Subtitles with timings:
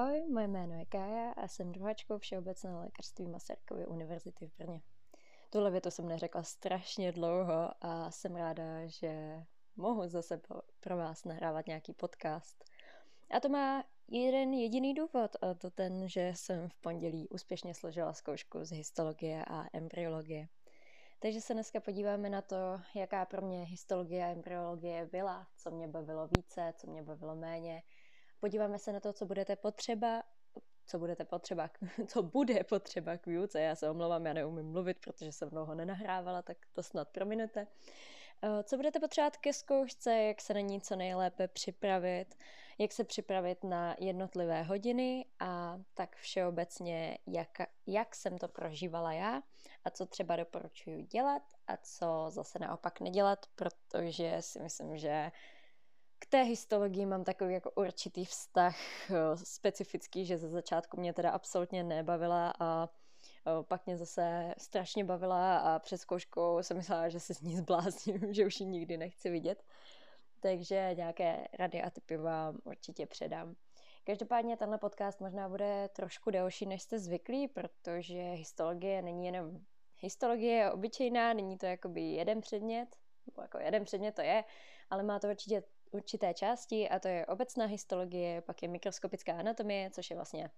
[0.00, 4.80] Ahoj, moje jméno je Kája a jsem druhačkou Všeobecné lékařství Masarykovy univerzity v Brně.
[5.50, 9.42] Tuhle větu jsem neřekla strašně dlouho a jsem ráda, že
[9.76, 10.40] mohu zase
[10.80, 12.64] pro vás nahrávat nějaký podcast.
[13.30, 18.12] A to má jeden jediný důvod, a to ten, že jsem v pondělí úspěšně složila
[18.12, 20.48] zkoušku z histologie a embryologie.
[21.18, 22.56] Takže se dneska podíváme na to,
[22.94, 27.82] jaká pro mě histologie a embryologie byla, co mě bavilo více, co mě bavilo méně,
[28.40, 30.22] Podíváme se na to, co budete potřeba,
[30.86, 31.70] co budete potřeba,
[32.06, 33.60] co bude potřeba k výuce.
[33.60, 37.66] Já se omlouvám, já neumím mluvit, protože jsem dlouho nenahrávala, tak to snad prominete.
[38.42, 42.26] Eh, co budete potřebovat ke zkoušce, jak se na ní co nejlépe připravit,
[42.78, 49.42] jak se připravit na jednotlivé hodiny a tak všeobecně, jak, jak jsem to prožívala já
[49.84, 55.32] a co třeba doporučuji dělat a co zase naopak nedělat, protože si myslím, že
[56.20, 58.76] k té histologii mám takový jako určitý vztah
[59.10, 62.88] eh, specifický, že ze začátku mě teda absolutně nebavila a
[63.46, 67.56] eh, pak mě zase strašně bavila a před zkouškou jsem myslela, že se s ní
[67.56, 69.62] zblázním, že už ji nikdy nechci vidět.
[70.40, 73.54] Takže nějaké rady a typy vám určitě předám.
[74.04, 79.60] Každopádně tenhle podcast možná bude trošku delší, než jste zvyklí, protože histologie není jenom
[79.96, 82.96] histologie je obyčejná, není to jakoby jeden předmět,
[83.42, 84.44] jako jeden předmět to je,
[84.90, 89.90] ale má to určitě určité části a to je obecná histologie, pak je mikroskopická anatomie,
[89.90, 90.50] což je vlastně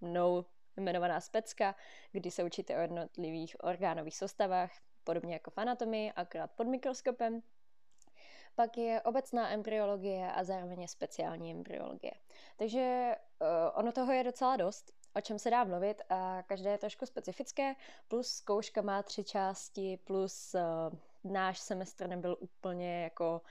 [0.00, 0.44] mnou
[0.76, 1.74] jmenovaná specka,
[2.12, 4.70] kdy se učíte o jednotlivých orgánových soustavách,
[5.04, 7.42] podobně jako v anatomii, akorát pod mikroskopem.
[8.54, 12.12] Pak je obecná embryologie a zároveň je speciální embryologie.
[12.56, 16.78] Takže uh, ono toho je docela dost, o čem se dá mluvit a každé je
[16.78, 17.74] trošku specifické,
[18.08, 23.42] plus zkouška má tři části, plus uh, náš semestr nebyl úplně jako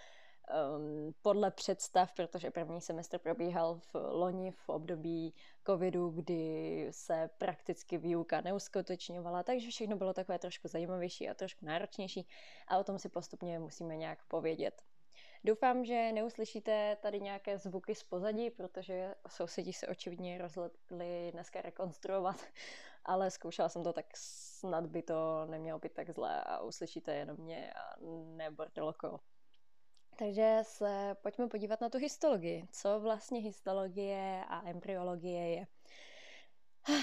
[0.49, 5.33] um, podle představ, protože první semestr probíhal v loni v období
[5.67, 12.28] covidu, kdy se prakticky výuka neuskutečňovala, takže všechno bylo takové trošku zajímavější a trošku náročnější
[12.67, 14.81] a o tom si postupně musíme nějak povědět.
[15.44, 22.35] Doufám, že neuslyšíte tady nějaké zvuky z pozadí, protože sousedí se očividně rozhodli dneska rekonstruovat,
[23.06, 27.38] ale zkoušela jsem to, tak snad by to nemělo být tak zlé a uslyšíte jenom
[27.38, 27.95] mě a
[28.35, 29.19] nebordel okolo.
[30.15, 32.67] Takže se pojďme podívat na tu histologii.
[32.71, 35.67] Co vlastně histologie a embryologie je?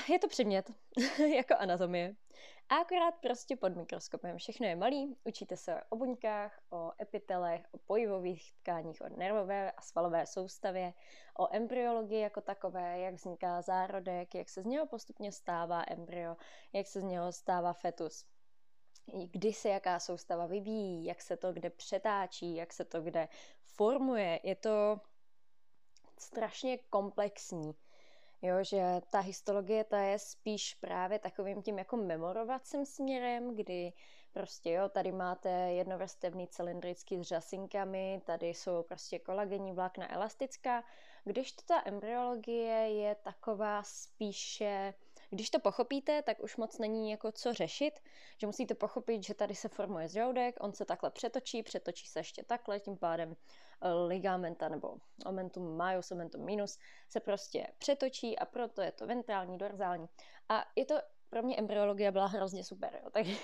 [0.09, 0.71] Je to předmět,
[1.37, 2.15] jako anatomie.
[2.69, 4.39] A akorát prostě pod mikroskopem.
[4.39, 9.83] Všechno je malý, učíte se o buňkách, o epitelech, o pojivových tkáních, o nervové a
[9.83, 10.93] svalové soustavě,
[11.39, 16.37] o embryologii jako takové, jak vzniká zárodek, jak se z něho postupně stává embryo,
[16.73, 18.27] jak se z něho stává fetus
[19.07, 23.29] kdy se jaká soustava vyvíjí, jak se to kde přetáčí, jak se to kde
[23.63, 24.41] formuje.
[24.43, 25.01] Je to
[26.19, 27.75] strašně komplexní.
[28.43, 33.93] Jo, že ta histologie ta je spíš právě takovým tím jako memorovacím směrem, kdy
[34.33, 40.85] prostě jo, tady máte jednovrstevný cylindrický s řasinkami, tady jsou prostě kolagenní vlákna elastická,
[41.25, 44.95] když to ta embryologie je taková spíše
[45.33, 48.01] když to pochopíte, tak už moc není jako co řešit,
[48.39, 52.45] že musíte pochopit, že tady se formuje žaludek, on se takhle přetočí, přetočí se ještě
[52.45, 53.37] takhle, tím pádem
[53.81, 56.79] eh, ligamenta nebo omentum majus, omentum minus
[57.09, 60.07] se prostě přetočí a proto je to ventrální, dorzální.
[60.49, 60.95] A je to
[61.31, 63.11] pro mě embryologie byla hrozně super, jo.
[63.13, 63.37] takže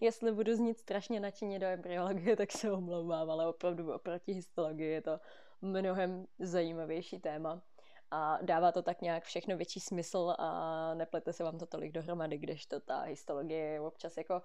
[0.00, 5.02] jestli budu znít strašně nadšeně do embryologie, tak se omlouvám, ale opravdu oproti histologii je
[5.02, 5.20] to
[5.62, 7.62] mnohem zajímavější téma
[8.12, 12.38] a dává to tak nějak všechno větší smysl a neplete se vám to tolik dohromady,
[12.38, 14.42] když to ta histologie je občas jako...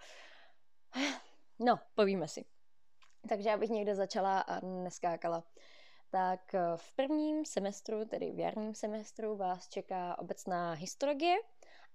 [1.60, 2.46] No, povíme si.
[3.30, 5.44] Takže abych někde začala a neskákala.
[6.10, 11.36] Tak v prvním semestru, tedy v jarním semestru, vás čeká obecná histologie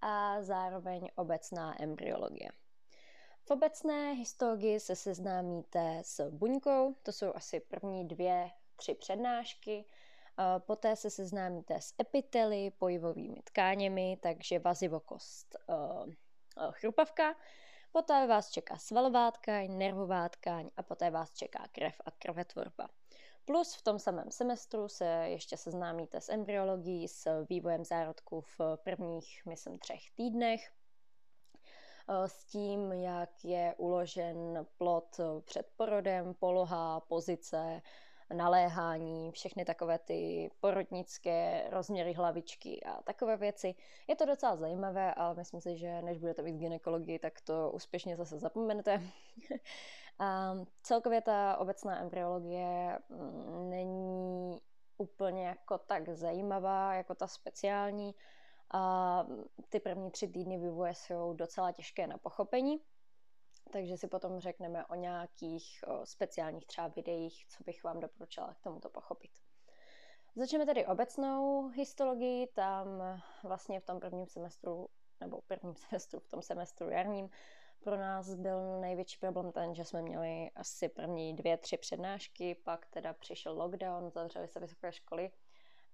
[0.01, 2.49] a zároveň obecná embryologie.
[3.45, 9.85] V obecné histologii se seznámíte s buňkou, to jsou asi první dvě, tři přednášky,
[10.59, 15.75] Poté se seznámíte s epitely, pojivovými tkáněmi, takže vazivokost, eh,
[16.59, 17.37] eh, chrupavka.
[17.93, 22.89] Poté vás čeká svalová tkáň, nervová tkáň a poté vás čeká krev a krvetvorba.
[23.45, 29.43] Plus v tom samém semestru se ještě seznámíte s embryologií, s vývojem zárodku v prvních,
[29.49, 30.71] myslím, třech týdnech,
[32.09, 37.83] eh, s tím, jak je uložen plod před porodem, poloha, pozice,
[38.33, 43.75] naléhání, všechny takové ty porodnické rozměry hlavičky a takové věci.
[44.09, 48.17] Je to docela zajímavé, ale myslím si, že než budete mít ginekologii, tak to úspěšně
[48.17, 49.03] zase zapomenete.
[50.19, 54.61] a celkově ta obecná embryologie mm, není
[54.99, 58.15] úplně jako tak zajímavá, jako ta speciální.
[58.75, 59.27] A
[59.69, 62.81] ty první tři týdny vývoje jsou docela těžké na pochopení,
[63.71, 68.61] takže si potom řekneme o nějakých o speciálních třeba videích, co bych vám doporučila k
[68.61, 69.31] tomuto pochopit.
[70.37, 72.87] Začneme tedy obecnou histologii, tam
[73.43, 74.89] vlastně v tom prvním semestru,
[75.21, 77.31] nebo prvním semestru, v tom semestru jarním,
[77.85, 82.87] pro nás byl největší problém ten, že jsme měli asi první dvě, tři přednášky, pak
[82.87, 85.31] teda přišel lockdown, zavřely se vysoké školy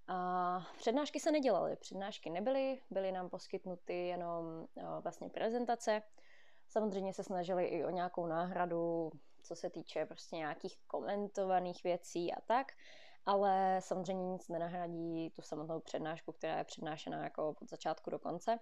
[0.08, 4.66] a přednášky se nedělaly, přednášky nebyly, byly nám poskytnuty jenom
[5.02, 6.02] vlastně prezentace.
[6.68, 9.10] Samozřejmě se snažili i o nějakou náhradu,
[9.42, 12.72] co se týče prostě nějakých komentovaných věcí a tak,
[13.26, 18.58] ale samozřejmě nic nenahradí tu samotnou přednášku, která je přednášena jako od začátku do konce.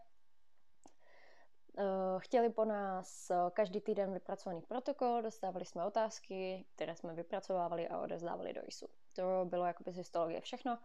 [1.79, 1.83] Eh,
[2.19, 8.53] chtěli po nás každý týden vypracovaný protokol, dostávali jsme otázky, které jsme vypracovávali a odezdávali
[8.53, 8.87] do ISU.
[9.13, 10.79] To bylo jakoby z histologie všechno.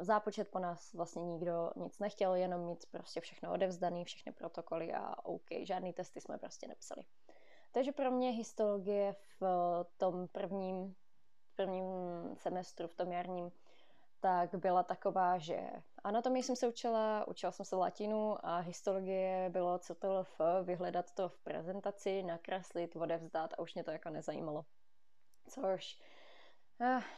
[0.00, 5.24] Zápočet po nás vlastně nikdo nic nechtěl, jenom mít prostě všechno odevzdaný, všechny protokoly a
[5.24, 7.02] OK, žádný testy jsme prostě nepsali.
[7.72, 10.94] Takže pro mě histologie v eh, tom prvním,
[11.56, 11.86] prvním
[12.36, 13.52] semestru, v tom jarním,
[14.20, 15.60] tak byla taková, že
[16.04, 21.38] anatomii jsem se učila, učila jsem se latinu a histologie bylo CTLF, vyhledat to v
[21.38, 24.64] prezentaci, nakreslit, odevzdat a už mě to jako nezajímalo.
[25.48, 26.00] Což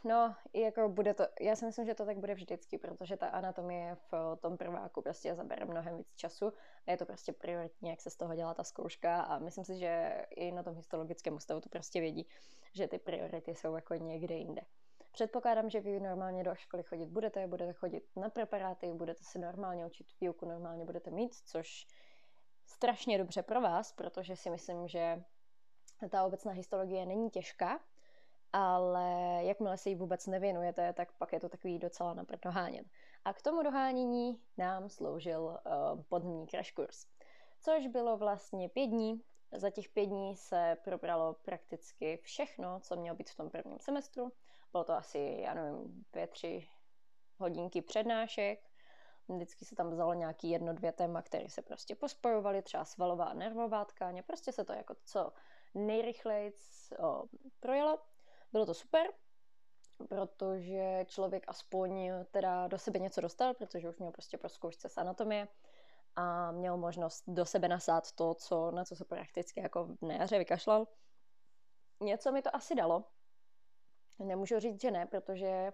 [0.03, 3.97] no, jako bude to, já si myslím, že to tak bude vždycky, protože ta anatomie
[4.11, 6.53] v tom prváku prostě zabere mnohem víc času
[6.87, 9.77] a je to prostě prioritní, jak se z toho dělá ta zkouška a myslím si,
[9.77, 12.27] že i na tom histologickém ústavu to prostě vědí,
[12.73, 14.61] že ty priority jsou jako někde jinde.
[15.11, 19.85] Předpokládám, že vy normálně do školy chodit budete, budete chodit na preparáty, budete se normálně
[19.85, 21.87] učit výuku, normálně budete mít, což
[22.65, 25.23] strašně dobře pro vás, protože si myslím, že
[26.09, 27.79] ta obecná histologie není těžká,
[28.53, 32.87] ale jakmile si ji vůbec nevěnujete, tak pak je to takový docela napřed dohánět.
[33.25, 37.05] A k tomu dohánění nám sloužil uh, podmní crash kurs,
[37.61, 39.23] což bylo vlastně pět dní.
[39.51, 44.31] Za těch pět dní se probralo prakticky všechno, co mělo být v tom prvním semestru.
[44.71, 46.67] Bylo to asi, já nevím, dvě, tři
[47.37, 48.59] hodinky přednášek.
[49.27, 53.33] Vždycky se tam vzalo nějaký jedno, dvě téma, které se prostě pospojovaly, třeba svalová a
[53.33, 54.23] nervová tkáně.
[54.23, 55.33] Prostě se to jako co
[55.75, 56.53] nejrychleji
[57.59, 57.99] projelo.
[58.51, 59.07] Bylo to super,
[60.09, 64.97] protože člověk aspoň teda do sebe něco dostal, protože už měl prostě pro zkoušce z
[64.97, 65.47] anatomie
[66.15, 70.37] a měl možnost do sebe nasát to, co, na co se prakticky jako v jaře
[70.37, 70.87] vykašlal.
[72.01, 73.03] Něco mi to asi dalo,
[74.19, 75.73] Nemůžu říct, že ne, protože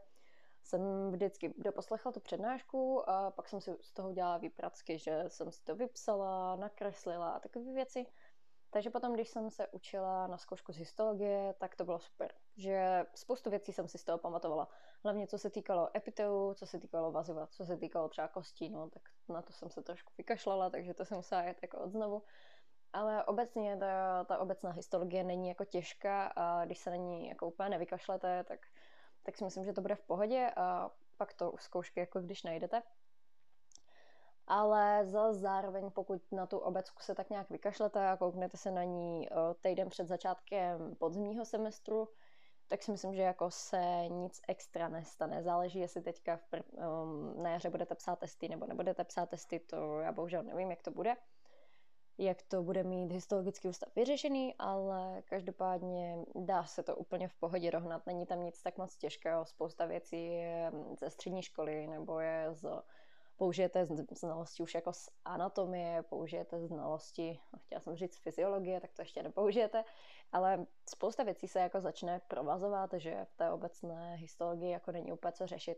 [0.64, 5.52] jsem vždycky doposlechla tu přednášku a pak jsem si z toho dělala výpracky, že jsem
[5.52, 8.06] si to vypsala, nakreslila a takové věci.
[8.70, 12.34] Takže potom, když jsem se učila na zkoušku z histologie, tak to bylo super.
[12.58, 14.68] Že spoustu věcí jsem si z toho pamatovala.
[15.04, 18.90] Hlavně co se týkalo epiteu, co se týkalo vaziva, co se týkalo třeba kostí, no
[18.90, 22.24] tak na to jsem se trošku vykašlala, takže to jsem musela jít jako odznovu.
[22.94, 27.48] Ale obecně ta, ta obecná histologie není jako těžká a když se na ní jako
[27.48, 28.60] úplně nevykašlete, tak,
[29.24, 32.44] tak si myslím, že to bude v pohodě a pak to u zkoušky jako když
[32.44, 32.84] najdete.
[34.48, 38.84] Ale za zároveň, pokud na tu obecku se tak nějak vykašlete a kouknete se na
[38.84, 39.30] ní
[39.62, 42.10] týden před začátkem podzimního semestru,
[42.68, 45.44] tak si myslím, že jako se nic extra nestane.
[45.44, 49.60] Záleží, jestli teďka v pr- um, na jaře budete psát testy nebo nebudete psát testy,
[49.60, 51.16] to já bohužel nevím, jak to bude
[52.18, 57.72] jak to bude mít histologický ústav vyřešený, ale každopádně dá se to úplně v pohodě
[57.72, 58.06] dohnat.
[58.06, 59.46] Není tam nic tak moc těžkého.
[59.46, 62.84] Spousta věcí je ze střední školy nebo je z
[63.38, 69.02] použijete znalosti už jako z anatomie, použijete znalosti, no, chtěla jsem říct fyziologie, tak to
[69.02, 69.84] ještě nepoužijete,
[70.32, 75.32] ale spousta věcí se jako začne provazovat, že v té obecné histologii jako není úplně
[75.32, 75.78] co řešit.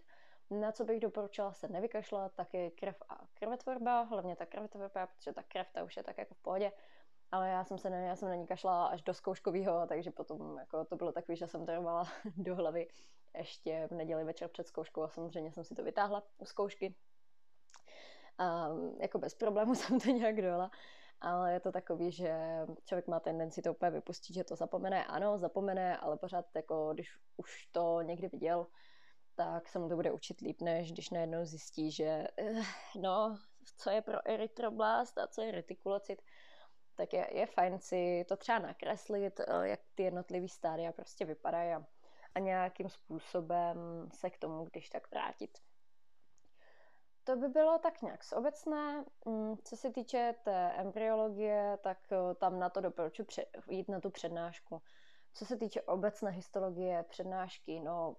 [0.51, 5.33] Na co bych doporučila se nevykašlat, tak je krev a krvetvorba, hlavně ta krvetvorba, protože
[5.33, 6.71] ta krev ta už je tak jako v pohodě.
[7.31, 10.57] Ale já jsem se ne, já jsem na ní kašlala až do zkouškového, takže potom
[10.57, 11.71] jako to bylo takový, že jsem to
[12.37, 12.87] do hlavy
[13.37, 16.95] ještě v neděli večer před zkouškou a samozřejmě jsem si to vytáhla u zkoušky.
[18.37, 18.69] A
[19.01, 20.71] jako bez problému jsem to nějak dojela
[21.21, 22.37] ale je to takový, že
[22.85, 25.05] člověk má tendenci to úplně vypustit, že to zapomene.
[25.05, 28.67] Ano, zapomene, ale pořád jako, když už to někdy viděl,
[29.35, 32.65] tak se mu to bude učit líp, než když najednou zjistí, že uh,
[33.01, 33.37] no,
[33.77, 36.21] co je pro erytroblast a co je retikulocyt,
[36.95, 41.73] tak je, je fajn si to třeba nakreslit, uh, jak ty jednotlivé stádia prostě vypadají
[41.73, 41.85] a,
[42.35, 43.77] a nějakým způsobem
[44.13, 45.57] se k tomu když tak vrátit.
[47.27, 49.05] To by bylo tak nějak z obecné.
[49.25, 53.27] Mm, co se týče té embryologie, tak uh, tam na to doporučuji
[53.69, 54.81] jít na tu přednášku.
[55.33, 58.15] Co se týče obecné histologie, přednášky, no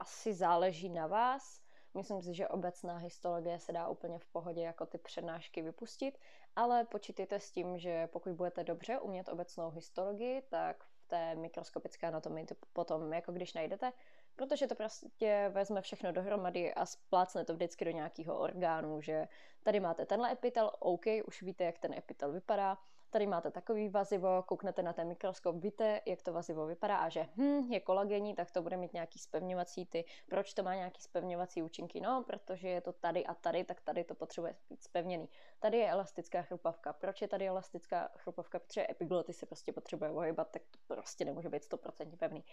[0.00, 1.60] asi záleží na vás.
[1.94, 6.18] Myslím si, že obecná histologie se dá úplně v pohodě jako ty přednášky vypustit,
[6.56, 12.06] ale počítejte s tím, že pokud budete dobře umět obecnou histologii, tak v té mikroskopické
[12.06, 13.92] anatomii to potom, jako když najdete,
[14.36, 19.28] protože to prostě vezme všechno dohromady a splácne to vždycky do nějakého orgánu, že
[19.62, 22.78] tady máte tenhle epitel, OK, už víte, jak ten epitel vypadá,
[23.14, 27.26] tady máte takový vazivo, kouknete na ten mikroskop, víte, jak to vazivo vypadá a že
[27.36, 30.04] hm, je kolagenní, tak to bude mít nějaký spevňovací ty.
[30.28, 32.00] Proč to má nějaký spevňovací účinky?
[32.00, 35.28] No, protože je to tady a tady, tak tady to potřebuje být spevněný.
[35.60, 36.92] Tady je elastická chrupavka.
[36.92, 38.58] Proč je tady elastická chrupavka?
[38.58, 42.44] Protože epigloty se prostě potřebuje ohybat, tak to prostě nemůže být 100% pevný.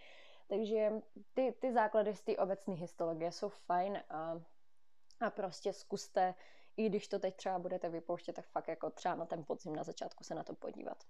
[0.52, 0.92] Takže
[1.34, 4.42] ty, ty základy z té obecné histologie jsou fajn a,
[5.20, 6.36] a prostě zkuste
[6.78, 9.84] i když to teď třeba budete vypouštět, tak fakt jako třeba na ten podzim na
[9.84, 11.04] začátku se na to podívat.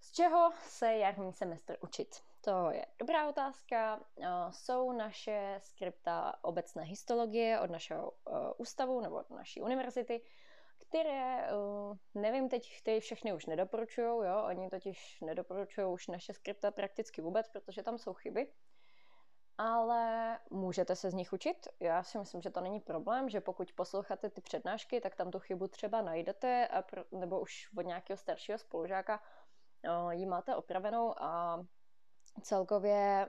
[0.00, 2.22] Z čeho se jarní semestr učit?
[2.40, 4.00] To je dobrá otázka.
[4.50, 8.12] Jsou naše skripta obecné histologie od našeho
[8.56, 10.22] ústavu nebo od naší univerzity,
[10.92, 11.48] které,
[12.14, 17.48] nevím teď, ty všechny už nedoporučují, jo, oni totiž nedoporučují už naše skripta prakticky vůbec,
[17.48, 18.52] protože tam jsou chyby
[19.58, 21.68] ale můžete se z nich učit.
[21.80, 25.38] Já si myslím, že to není problém, že pokud posloucháte ty přednášky, tak tam tu
[25.38, 29.20] chybu třeba najdete, a pro, nebo už od nějakého staršího spolužáka
[29.90, 31.62] o, ji máte opravenou a
[32.42, 33.28] celkově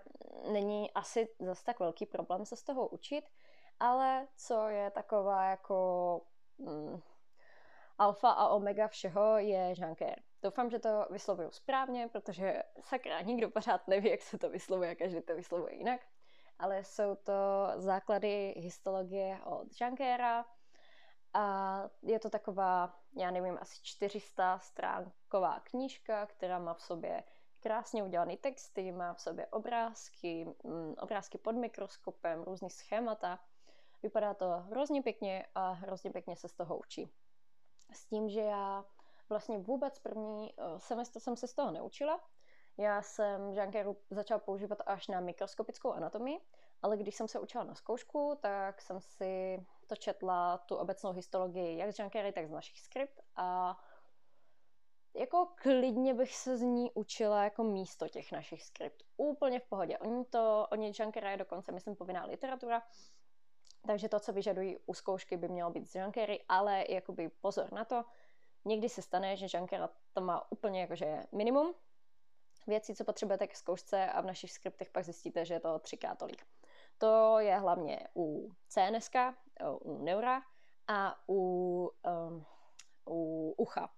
[0.52, 3.26] není asi zase tak velký problém se z toho učit,
[3.80, 6.22] ale co je taková jako
[8.04, 10.22] alfa a omega všeho je Jean-Claire.
[10.42, 15.22] Doufám, že to vyslovuju správně, protože sakra, nikdo pořád neví, jak se to vyslovuje, každý
[15.22, 16.02] to vyslovuje jinak
[16.60, 17.34] ale jsou to
[17.76, 20.46] základy histologie od Jankera
[21.34, 27.24] a je to taková, já nevím, asi 400 stránková knížka, která má v sobě
[27.60, 33.40] krásně udělané texty, má v sobě obrázky, mm, obrázky pod mikroskopem, různý schémata.
[34.04, 37.12] Vypadá to hrozně pěkně a hrozně pěkně se z toho učí.
[37.92, 38.86] S tím, že já
[39.30, 42.20] vlastně vůbec první eh, semestr jsem se z toho neučila,
[42.78, 46.40] já jsem Jean začal používat až na mikroskopickou anatomii,
[46.82, 51.78] ale když jsem se učila na zkoušku, tak jsem si to četla, tu obecnou histologii,
[51.78, 53.78] jak z Jean tak z našich skript a
[55.16, 59.04] jako klidně bych se z ní učila jako místo těch našich skript.
[59.18, 59.98] Úplně v pohodě.
[59.98, 62.82] Oni to, oni Jean je dokonce, myslím, povinná literatura,
[63.88, 66.12] takže to, co vyžadují u zkoušky, by mělo být z Jean
[66.50, 68.06] ale jakoby pozor na to,
[68.66, 69.68] někdy se stane, že Jean
[70.14, 71.74] to má úplně jakože minimum,
[72.68, 76.18] věcí, co potřebujete ke zkoušce a v našich skriptech pak zjistíte, že je to třikrát
[76.18, 76.46] tolik.
[76.98, 79.10] To je hlavně u CNS,
[79.82, 80.42] u Neura
[80.88, 81.92] a u,
[82.28, 82.46] um,
[83.08, 83.90] u ucha.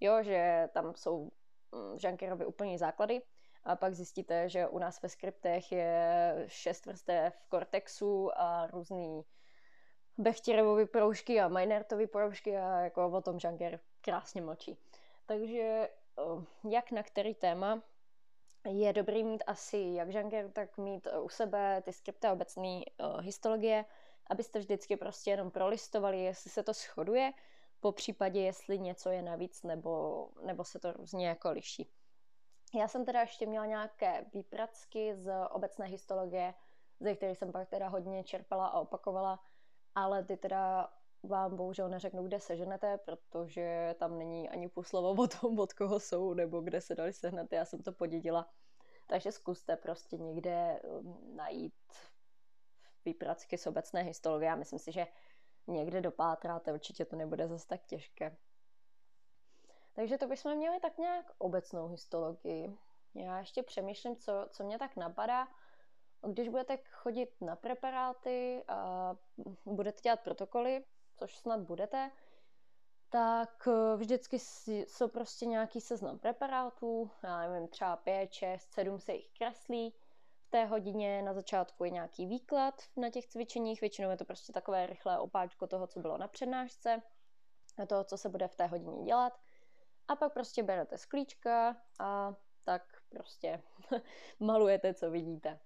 [0.00, 3.22] Jo, že tam jsou um, Žankerovi úplný základy
[3.66, 9.22] a pak zjistíte, že u nás ve skriptech je šest vrstev Cortexu a různý
[10.18, 14.78] Bechtěrovovy proužky a Minertovy proužky a jako o tom Žanker krásně mlčí.
[15.26, 17.82] Takže Eh, jak na který téma
[18.68, 23.20] je dobrý mít asi jak žanker, tak mít eh, u sebe ty skripty obecné uh,
[23.20, 23.84] histologie,
[24.26, 27.32] abyste vždycky prostě jenom prolistovali, jestli se to shoduje,
[27.80, 31.90] po případě, jestli něco je navíc, nebo, nebo se to různě jako liší.
[32.74, 36.54] Já jsem teda ještě měla nějaké výpracky z obecné histologie,
[37.00, 39.40] ze kterých jsem pak teda hodně čerpala a opakovala,
[39.94, 40.92] ale ty teda
[41.22, 46.00] vám bohužel neřeknu, kde seženete, protože tam není ani půl slovo o tom, od koho
[46.00, 47.52] jsou, nebo kde se dali sehnat.
[47.52, 48.50] Já jsem to podědila.
[49.06, 51.74] Takže zkuste prostě někde um, najít
[53.04, 54.48] výpracky z obecné histologie.
[54.48, 55.06] Já myslím si, že
[55.66, 58.36] někde dopátráte, určitě to nebude zase tak těžké.
[59.96, 62.78] Takže to bychom měli tak nějak obecnou histologii.
[63.14, 65.48] Já ještě přemýšlím, co, co mě tak napadá.
[66.28, 69.14] Když budete chodit na preparáty a
[69.64, 70.84] budete dělat protokoly,
[71.16, 72.10] což snad budete,
[73.08, 79.14] tak eh, vždycky jsou prostě nějaký seznam preparátů, já nevím, třeba 5, 6, 7 se
[79.14, 79.94] jich kreslí.
[80.46, 84.52] V té hodině na začátku je nějaký výklad na těch cvičeních, většinou je to prostě
[84.52, 87.02] takové rychlé opáčko toho, co bylo na přednášce,
[87.86, 89.45] toho, co se bude v té hodině dělat.
[90.08, 92.34] A pak prostě berete sklíčka a
[92.64, 93.62] tak prostě
[94.40, 95.58] malujete, co vidíte.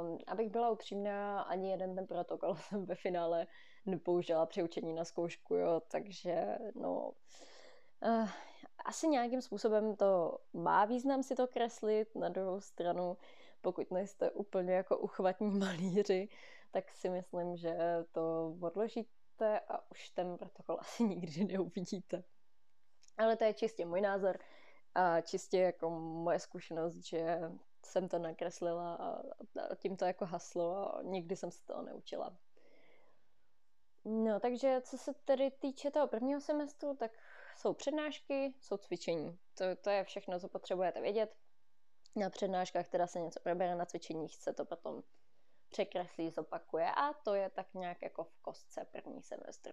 [0.00, 3.46] Um, abych byla upřímná, ani jeden ten protokol jsem ve finále
[3.86, 7.12] nepoužila při učení na zkoušku, jo, takže no,
[8.02, 8.28] uh,
[8.84, 13.16] asi nějakým způsobem to má význam si to kreslit, na druhou stranu,
[13.60, 16.28] pokud nejste úplně jako uchvatní malíři,
[16.70, 17.76] tak si myslím, že
[18.12, 22.24] to odložíte a už ten protokol asi nikdy neuvidíte.
[23.22, 24.38] Ale to je čistě můj názor
[24.94, 27.40] a čistě jako moje zkušenost, že
[27.84, 29.22] jsem to nakreslila a,
[29.74, 32.36] tím to jako haslo a nikdy jsem se to neučila.
[34.04, 37.10] No, takže co se tedy týče toho prvního semestru, tak
[37.56, 39.38] jsou přednášky, jsou cvičení.
[39.54, 41.36] To, to je všechno, co potřebujete vědět.
[42.16, 45.02] Na přednáškách teda se něco probere, na cvičeních se to potom
[45.68, 49.72] překreslí, zopakuje a to je tak nějak jako v kostce první semestr.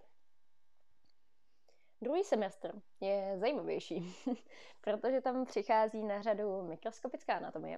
[2.01, 4.15] Druhý semestr je zajímavější,
[4.81, 7.77] protože tam přichází na řadu mikroskopická anatomie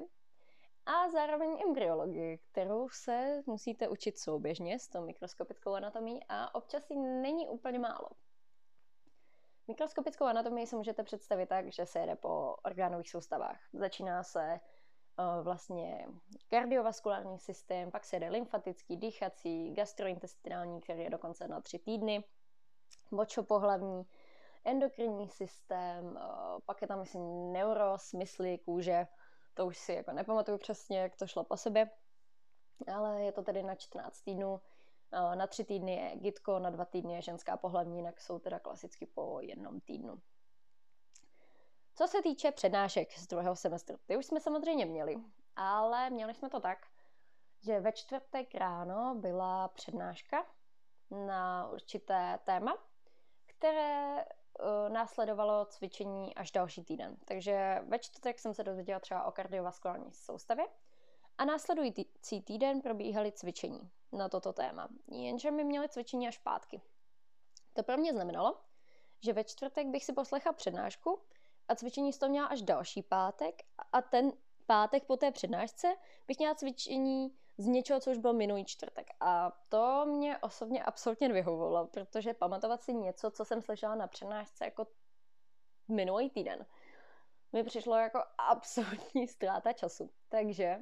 [0.85, 6.97] a zároveň embryologii, kterou se musíte učit souběžně s tou mikroskopickou anatomií a občas ji
[6.97, 8.09] není úplně málo.
[9.67, 13.59] Mikroskopickou anatomii si můžete představit tak, že se jede po orgánových soustavách.
[13.73, 14.59] Začíná se
[15.19, 16.07] uh, vlastně
[16.49, 22.23] kardiovaskulární systém, pak se jede lymfatický, dýchací, gastrointestinální, který je dokonce na tři týdny,
[23.11, 24.03] močopohlavní,
[24.65, 29.07] endokrinní systém, uh, pak je tam, myslím, neurosmysly kůže,
[29.53, 31.89] to už si jako nepamatuju přesně, jak to šlo po sobě,
[32.95, 34.61] ale je to tedy na 14 týdnů.
[35.13, 38.59] Eh, na tři týdny je gitko, na dva týdny je ženská pohlavní, jinak jsou teda
[38.59, 40.21] klasicky po jednom týdnu.
[41.95, 45.15] Co se týče přednášek z druhého semestru, ty už jsme samozřejmě měli,
[45.55, 46.77] ale měli jsme to tak,
[47.59, 50.45] že ve čtvrtek ráno byla přednáška
[51.25, 52.77] na určité téma,
[53.61, 57.17] které uh, následovalo cvičení až další týden.
[57.25, 60.65] Takže ve čtvrtek jsem se dozvěděla třeba o kardiovaskulární soustavě
[61.37, 64.87] a následující týden probíhaly cvičení na toto téma.
[65.11, 66.81] Jenže my měli cvičení až pátky.
[67.73, 68.61] To pro mě znamenalo,
[69.19, 71.21] že ve čtvrtek bych si poslechla přednášku
[71.67, 74.31] a cvičení z toho měla až další pátek a ten
[74.65, 75.95] pátek po té přednášce
[76.27, 79.07] bych měla cvičení z něčeho, co už byl minulý čtvrtek.
[79.19, 84.65] A to mě osobně absolutně nevyhovovalo, protože pamatovat si něco, co jsem slyšela na přednášce
[84.65, 84.87] jako
[85.87, 86.65] minulý týden,
[87.53, 90.09] mi přišlo jako absolutní ztráta času.
[90.29, 90.79] Takže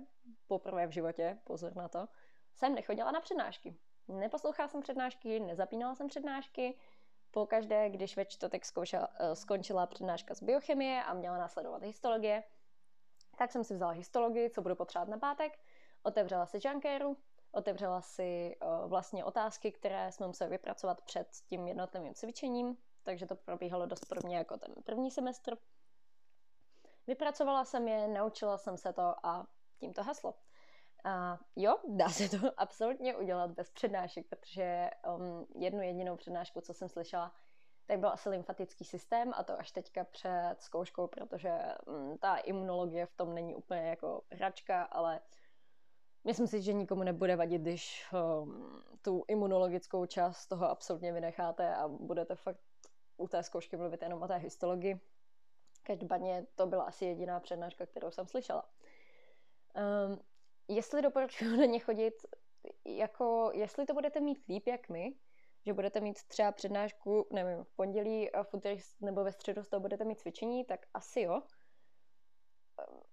[0.47, 2.07] poprvé v životě, pozor na to,
[2.55, 3.77] jsem nechodila na přednášky.
[4.07, 6.77] Neposlouchala jsem přednášky, nezapínala jsem přednášky.
[7.31, 12.43] Po každé, když ve čtvrtek eh, skončila přednáška z biochemie a měla následovat histologie,
[13.37, 15.59] tak jsem si vzala histologii, co budu potřebovat na pátek,
[16.03, 17.17] otevřela si Junkeru,
[17.51, 23.35] otevřela si uh, vlastně otázky, které jsme museli vypracovat před tím jednotlivým cvičením, takže to
[23.35, 25.57] probíhalo dost podobně jako ten první semestr.
[27.07, 29.47] Vypracovala jsem je, naučila jsem se to a
[29.79, 30.35] tím to haslo.
[31.03, 36.73] A jo, dá se to absolutně udělat bez přednášek, protože um, jednu jedinou přednášku, co
[36.73, 37.33] jsem slyšela,
[37.85, 43.05] tak byl asi lymfatický systém a to až teďka před zkouškou, protože um, ta imunologie
[43.05, 45.19] v tom není úplně jako hračka, ale
[46.23, 51.87] myslím si, že nikomu nebude vadit, když um, tu imunologickou část toho absolutně vynecháte a
[51.87, 52.61] budete fakt
[53.17, 54.99] u té zkoušky mluvit jenom o té histologii.
[55.83, 58.69] Každopádně to byla asi jediná přednáška, kterou jsem slyšela.
[59.75, 60.19] Um,
[60.67, 62.13] jestli doporučuji na ně chodit,
[62.85, 65.13] jako jestli to budete mít líp jak my,
[65.65, 69.79] že budete mít třeba přednášku, nevím, v pondělí v úterý nebo ve středu z toho
[69.79, 71.41] budete mít cvičení, tak asi jo.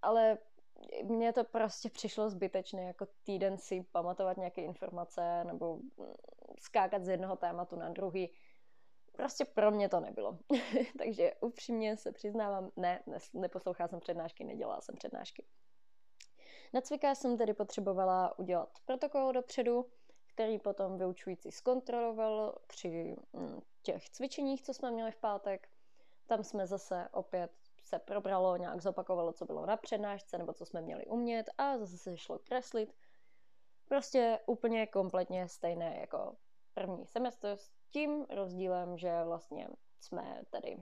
[0.03, 0.39] Ale
[1.05, 5.79] mně to prostě přišlo zbytečné, jako týden si pamatovat nějaké informace nebo
[6.59, 8.31] skákat z jednoho tématu na druhý.
[9.13, 10.39] Prostě pro mě to nebylo.
[10.99, 15.47] Takže upřímně se přiznávám, ne, ne neposlouchala jsem přednášky, nedělala jsem přednášky.
[16.73, 19.87] Na cviká jsem tedy potřebovala udělat protokol dopředu,
[20.35, 25.69] který potom vyučující zkontroloval při mm, těch cvičeních, co jsme měli v pátek.
[26.27, 27.51] Tam jsme zase opět
[27.87, 31.99] se probralo, nějak zopakovalo, co bylo na přednášce, nebo co jsme měli umět a zase
[31.99, 32.95] se šlo kreslit.
[33.89, 36.37] Prostě úplně kompletně stejné jako
[36.75, 39.69] první semestr s tím rozdílem, že vlastně
[40.01, 40.77] jsme tady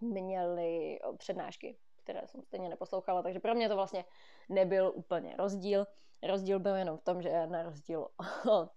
[0.00, 4.04] měli přednášky které jsem stejně neposlouchala, takže pro mě to vlastně
[4.48, 5.86] nebyl úplně rozdíl.
[6.22, 8.08] Rozdíl byl jenom v tom, že na rozdíl
[8.50, 8.70] od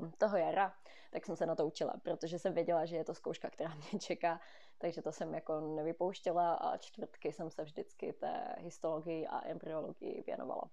[0.00, 0.72] uh, toho jara,
[1.10, 4.00] tak jsem se na to učila, protože jsem věděla, že je to zkouška, která mě
[4.00, 4.40] čeká,
[4.78, 10.70] takže to jsem jako nevypouštěla a čtvrtky jsem se vždycky té histologii a embryologii věnovala.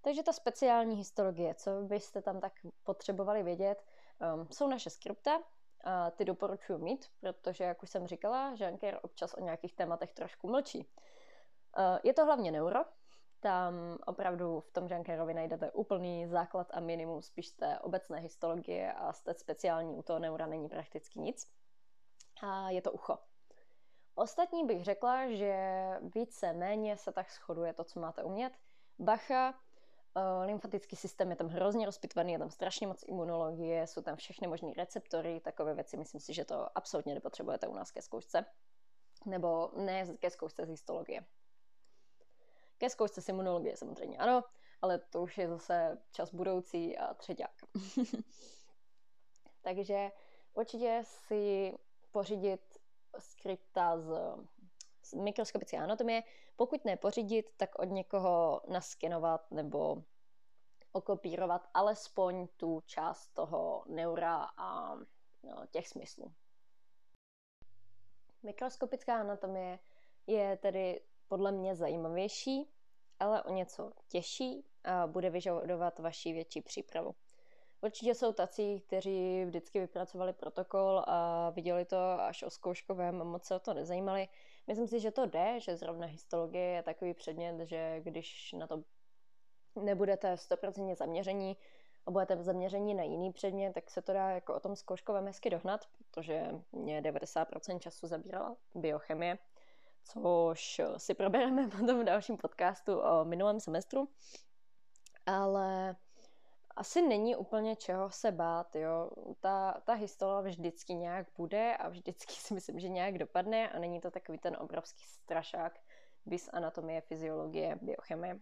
[0.00, 3.84] Takže ta speciální histologie, co byste tam tak potřebovali vědět,
[4.34, 5.42] um, jsou naše skripta,
[5.84, 10.48] a ty doporučuji mít, protože, jak už jsem říkala, Jean-Pierre občas o nějakých tématech trošku
[10.48, 10.88] mlčí.
[12.02, 12.80] Je to hlavně neuro,
[13.40, 13.74] tam
[14.06, 19.22] opravdu v tom Jean-Pierreovi najdete úplný základ a minimum spíš té obecné histologie a z
[19.22, 21.55] té speciální u toho neura není prakticky nic.
[22.42, 23.18] A je to ucho.
[24.14, 25.54] Ostatní bych řekla, že
[26.14, 28.52] více méně se tak shoduje to, co máte umět.
[28.98, 29.54] Bacha,
[30.16, 34.48] Uh, lymfatický systém je tam hrozně rozpitvaný, je tam strašně moc imunologie, jsou tam všechny
[34.48, 38.44] možné receptory, takové věci, myslím si, že to absolutně nepotřebujete u nás ke zkoušce.
[39.26, 41.24] Nebo ne ke zkoušce z histologie.
[42.78, 44.44] Ke zkoušce z imunologie samozřejmě ano,
[44.82, 47.54] ale to už je zase čas budoucí a třeťák.
[49.62, 50.10] Takže
[50.54, 51.72] určitě si
[52.16, 52.78] pořídit
[53.18, 54.10] skripta z,
[55.02, 56.22] z mikroskopické anatomie.
[56.56, 60.02] Pokud ne pořídit, tak od někoho naskenovat nebo
[60.92, 64.96] okopírovat alespoň tu část toho neura a
[65.42, 66.32] no, těch smyslů.
[68.42, 69.78] Mikroskopická anatomie
[70.26, 72.70] je tedy podle mě zajímavější,
[73.20, 77.14] ale o něco těžší a bude vyžadovat vaši větší přípravu.
[77.80, 83.54] Určitě jsou tací, kteří vždycky vypracovali protokol a viděli to až o zkouškovém, moc se
[83.54, 84.28] o to nezajímali.
[84.66, 88.82] Myslím si, že to jde, že zrovna histologie je takový předmět, že když na to
[89.76, 91.56] nebudete 100% zaměření
[92.06, 95.50] a budete zaměření na jiný předmět, tak se to dá jako o tom zkouškovém hezky
[95.50, 99.38] dohnat, protože mě 90% času zabírala biochemie,
[100.04, 104.08] což si probereme potom v dalším podcastu o minulém semestru.
[105.26, 105.96] Ale
[106.76, 109.10] asi není úplně čeho se bát, jo.
[109.40, 114.00] Ta, ta histola vždycky nějak bude a vždycky si myslím, že nějak dopadne a není
[114.00, 115.78] to takový ten obrovský strašák,
[116.26, 118.40] bys anatomie, fyziologie, biochemie.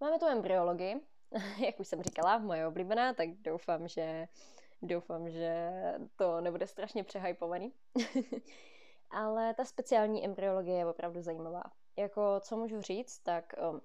[0.00, 1.00] Máme tu embryologii,
[1.66, 4.28] jak už jsem říkala, moje oblíbená, tak doufám, že
[4.82, 5.72] doufám, že
[6.16, 7.72] to nebude strašně přehypovaný.
[9.10, 11.62] Ale ta speciální embryologie je opravdu zajímavá.
[11.96, 13.80] Jako, co můžu říct, tak um,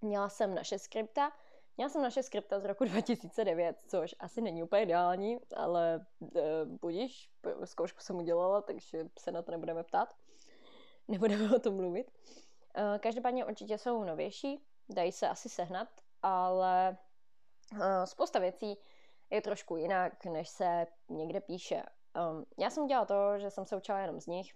[0.00, 1.32] měla jsem naše skripta,
[1.76, 7.30] Měla jsem naše skripta z roku 2009, což asi není úplně ideální, ale e, budíš,
[7.64, 10.14] zkoušku jsem udělala, takže se na to nebudeme ptát.
[11.08, 12.10] Nebudeme o tom mluvit.
[12.74, 15.88] E, každopádně určitě jsou novější, dají se asi sehnat,
[16.22, 16.98] ale
[17.82, 18.78] e, spousta věcí
[19.30, 21.82] je trošku jinak, než se někde píše.
[22.16, 24.54] Um, já jsem udělala to, že jsem se učila jenom z nich,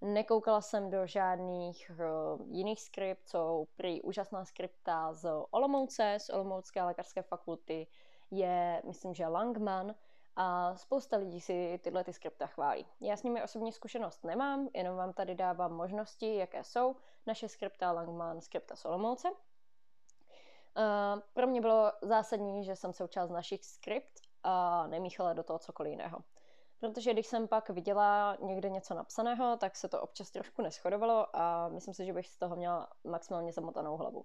[0.00, 6.82] Nekoukala jsem do žádných uh, jiných skript, jsou prý úžasná skripta z Olomouce, z Olomoucké
[6.82, 7.86] lékařské fakulty,
[8.30, 9.94] je, myslím, že Langman,
[10.36, 12.86] a spousta lidí si tyhle ty skripta chválí.
[13.00, 17.92] Já s nimi osobní zkušenost nemám, jenom vám tady dávám možnosti, jaké jsou naše skripta
[17.92, 19.30] Langman, skripta z Olomouce.
[19.30, 25.90] Uh, pro mě bylo zásadní, že jsem z našich skript a nemíchala do toho cokoliv
[25.90, 26.18] jiného.
[26.84, 31.68] Protože když jsem pak viděla někde něco napsaného, tak se to občas trošku neschodovalo a
[31.68, 34.24] myslím si, že bych z toho měla maximálně zamotanou hlavu.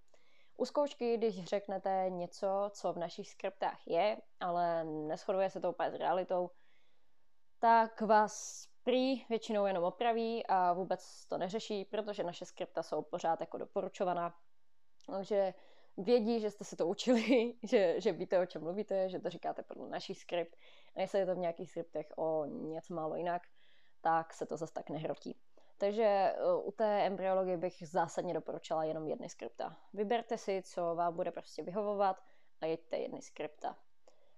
[0.57, 5.91] U zkoušky, když řeknete něco, co v našich skriptách je, ale neschoduje se to úplně
[5.91, 6.49] s realitou,
[7.59, 13.41] tak vás prý většinou jenom opraví a vůbec to neřeší, protože naše skripta jsou pořád
[13.41, 14.35] jako doporučovaná.
[15.07, 15.53] Takže
[15.97, 19.63] vědí, že jste se to učili, že, že víte, o čem mluvíte, že to říkáte
[19.63, 20.55] podle našich skript.
[20.95, 23.41] A jestli je to v nějakých skriptech o něco málo jinak,
[24.01, 25.39] tak se to zase tak nehrotí.
[25.77, 29.77] Takže eh, u té embryologie bych zásadně doporučila jenom jedny skripta.
[29.93, 32.23] Vyberte si, co vám bude prostě vyhovovat
[32.61, 33.77] a jeďte jedny skripta.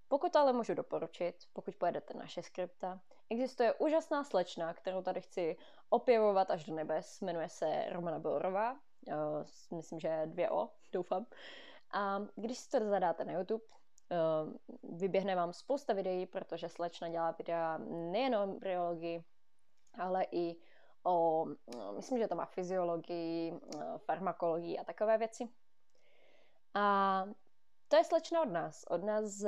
[0.08, 5.58] Pokud ale můžu doporučit, pokud pojedete naše skripta, existuje úžasná slečna, kterou tady chci
[5.90, 11.26] opěvovat až do nebes, jmenuje se Romana Borová, uh, myslím, že dvě O, doufám.
[11.94, 13.64] A když si to zadáte na YouTube,
[14.84, 19.24] vyběhne vám spousta videí, protože slečna dělá videa nejen o embryologii,
[20.00, 20.56] ale i
[21.04, 25.50] o, uh, myslím, že to má fyziologii, uh, farmakologii a takové věci.
[26.74, 27.26] A
[27.88, 29.48] to je slečna od nás, od nás z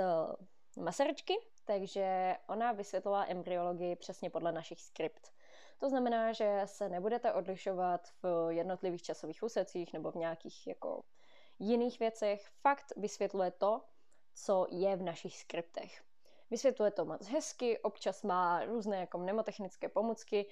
[0.77, 1.33] Masaryčky,
[1.65, 5.31] takže ona vysvětlila embryologii přesně podle našich skript.
[5.79, 11.03] To znamená, že se nebudete odlišovat v jednotlivých časových úsecích nebo v nějakých jako
[11.59, 12.47] jiných věcech.
[12.61, 13.81] Fakt vysvětluje to,
[14.33, 16.03] co je v našich skriptech.
[16.51, 20.45] Vysvětluje to moc hezky, občas má různé jako mnemotechnické pomůcky,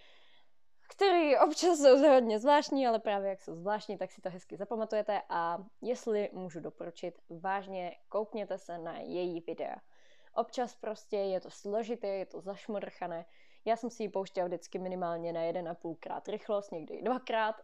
[0.90, 5.22] které občas jsou hodně zvláštní, ale právě jak jsou zvláštní, tak si to hezky zapamatujete
[5.30, 9.76] a jestli můžu doporučit, vážně koukněte se na její videa.
[10.36, 13.26] Občas prostě je to složité, je to zašmodrchané,
[13.66, 17.56] já jsem si ji pouštěla vždycky minimálně na jeden a půlkrát rychlost, někdy dvakrát.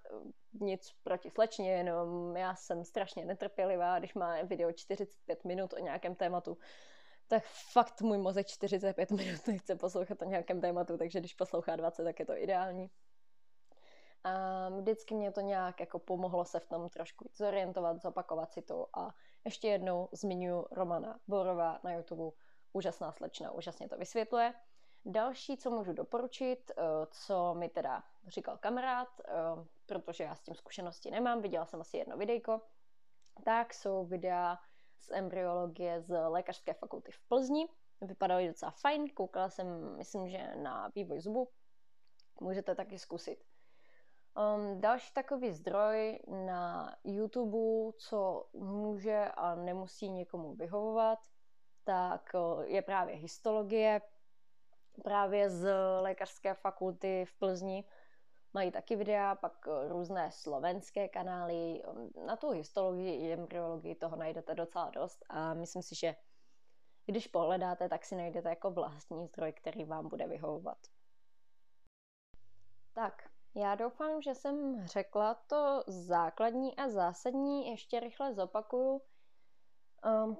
[0.61, 6.15] Nic proti slečně, jenom já jsem strašně netrpělivá, když má video 45 minut o nějakém
[6.15, 6.57] tématu,
[7.27, 12.03] tak fakt můj mozek 45 minut nechce poslouchat o nějakém tématu, takže když poslouchá 20,
[12.03, 12.89] tak je to ideální.
[14.23, 18.87] A vždycky mě to nějak jako pomohlo se v tom trošku zorientovat, zopakovat si to
[18.93, 19.13] a
[19.45, 22.37] ještě jednou zmiňuji Romana Borová na YouTube.
[22.73, 24.53] Úžasná slečna, úžasně to vysvětluje.
[25.09, 29.31] Další, co můžu doporučit, eh, co mi teda říkal kamarád, eh,
[29.85, 32.61] protože já s tím zkušenosti nemám, viděla jsem asi jedno videjko,
[33.43, 34.59] tak jsou videa
[34.99, 37.67] z embryologie z Lékařské fakulty v Plzni.
[38.01, 41.49] Vypadaly docela fajn, koukala jsem, myslím, že na vývoj zubu.
[42.41, 43.43] Můžete taky zkusit.
[44.37, 51.19] Um, další takový zdroj na YouTube, co může a nemusí někomu vyhovovat,
[51.83, 54.01] tak je právě histologie,
[55.03, 57.83] právě z lékařské fakulty v Plzni.
[58.53, 61.83] Mají taky videa, pak různé slovenské kanály.
[62.25, 66.15] Na tu histologii i embryologii toho najdete docela dost a myslím si, že
[67.05, 70.77] když pohledáte, tak si najdete jako vlastní zdroj, který vám bude vyhovovat.
[72.93, 77.67] Tak, já doufám, že jsem řekla to základní a zásadní.
[77.67, 79.01] Ještě rychle zopakuju,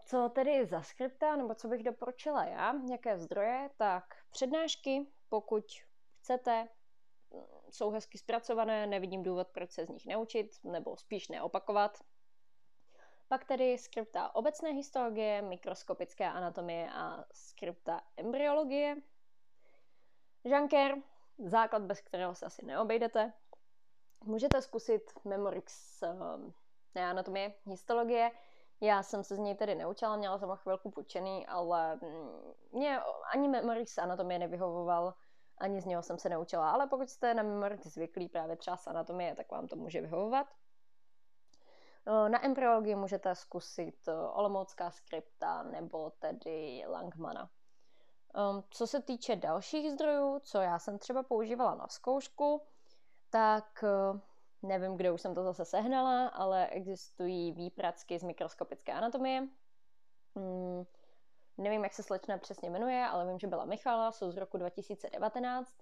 [0.04, 5.64] co tedy za skripta, nebo co bych doporučila já, jaké zdroje, tak přednášky, pokud
[6.20, 6.68] chcete,
[7.70, 11.98] jsou hezky zpracované, nevidím důvod, proč se z nich neučit, nebo spíš neopakovat.
[13.28, 18.96] Pak tedy skripta obecné histologie, mikroskopické anatomie a skripta embryologie.
[20.46, 20.96] Žanker,
[21.38, 23.34] základ, bez kterého se asi neobejdete.
[24.24, 26.54] Můžete zkusit Memorix um,
[26.96, 28.32] ne anatomie, histologie.
[28.82, 33.00] Já jsem se z něj tedy neučila, měla jsem ho chvilku půjčený, ale mm, mě
[33.34, 35.14] ani Memorix anatomie nevyhovoval,
[35.58, 36.72] ani z něho jsem se neučila.
[36.72, 40.48] Ale pokud jste na Memorix zvyklí právě třeba z anatomie, tak vám to může vyhovovat.
[42.28, 47.50] Na embryologii můžete zkusit Olomoucká skripta nebo tedy Langmana.
[48.70, 52.62] Co se týče dalších zdrojů, co já jsem třeba používala na zkoušku,
[53.30, 53.84] tak
[54.62, 59.48] nevím, kde už jsem to zase sehnala, ale existují výpracky z mikroskopické anatomie.
[60.36, 60.86] Hmm,
[61.58, 65.74] nevím, jak se slečna přesně jmenuje, ale vím, že byla Michala, jsou z roku 2019.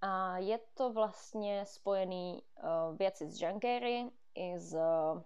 [0.00, 5.22] A je to vlastně spojený uh, věci z Jankery i z uh,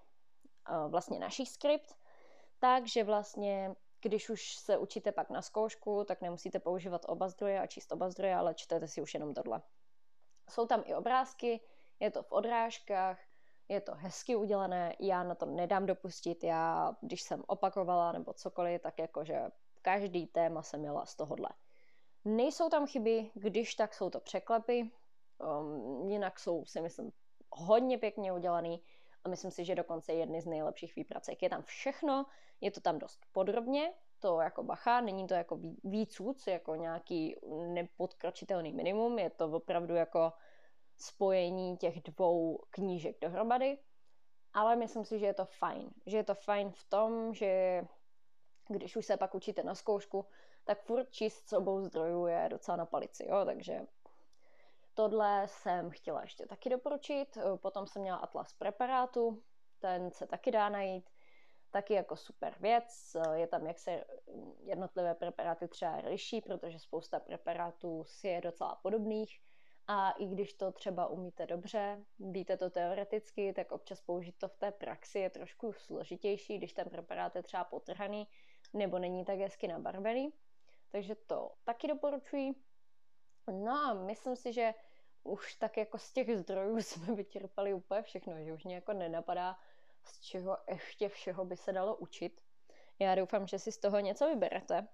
[0.88, 1.94] vlastně našich skript,
[2.58, 7.66] takže vlastně když už se učíte pak na zkoušku, tak nemusíte používat oba zdroje a
[7.66, 9.62] číst oba zdroje, ale čtete si už jenom tohle.
[10.50, 11.60] Jsou tam i obrázky,
[12.00, 13.18] je to v odrážkách,
[13.68, 18.82] je to hezky udělané, já na to nedám dopustit, já když jsem opakovala nebo cokoliv,
[18.82, 19.40] tak jakože
[19.82, 21.48] každý téma jsem měla z tohohle.
[22.24, 24.90] Nejsou tam chyby, když tak jsou to překlepy,
[25.38, 27.12] um, jinak jsou si myslím
[27.50, 28.82] hodně pěkně udělaný
[29.24, 31.42] a myslím si, že dokonce jedny z nejlepších výpracek.
[31.42, 32.26] Je tam všechno,
[32.60, 38.72] je to tam dost podrobně, to jako bacha, není to jako výcuc, jako nějaký nepodkročitelný
[38.72, 40.32] minimum, je to opravdu jako
[40.98, 43.78] spojení těch dvou knížek dohromady,
[44.54, 45.90] ale myslím si, že je to fajn.
[46.06, 47.82] Že je to fajn v tom, že
[48.68, 50.26] když už se pak učíte na zkoušku,
[50.64, 53.80] tak furt číst s obou zdrojů je docela na palici, jo, takže
[54.98, 57.38] Tohle jsem chtěla ještě taky doporučit.
[57.56, 59.42] Potom jsem měla atlas preparátu,
[59.78, 61.10] ten se taky dá najít.
[61.70, 63.16] Taky jako super věc.
[63.32, 64.04] Je tam, jak se
[64.60, 69.40] jednotlivé preparáty třeba liší, protože spousta preparátů si je docela podobných.
[69.90, 74.56] A i když to třeba umíte dobře, víte to teoreticky, tak občas použít to v
[74.56, 78.28] té praxi je trošku složitější, když ten preparát je třeba potrhaný
[78.72, 80.32] nebo není tak hezky nabarvený.
[80.90, 82.54] Takže to taky doporučuji.
[83.52, 84.74] No a myslím si, že
[85.22, 89.58] už tak jako z těch zdrojů jsme vyčerpali úplně všechno, že už mě jako nenapadá,
[90.04, 92.40] z čeho ještě všeho by se dalo učit.
[92.98, 94.88] Já doufám, že si z toho něco vyberete.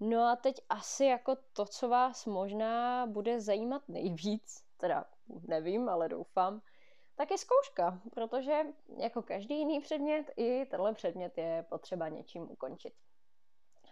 [0.00, 6.08] No a teď asi jako to, co vás možná bude zajímat nejvíc, teda nevím, ale
[6.08, 6.62] doufám,
[7.14, 8.60] tak je zkouška, protože
[8.96, 12.94] jako každý jiný předmět, i tenhle předmět je potřeba něčím ukončit.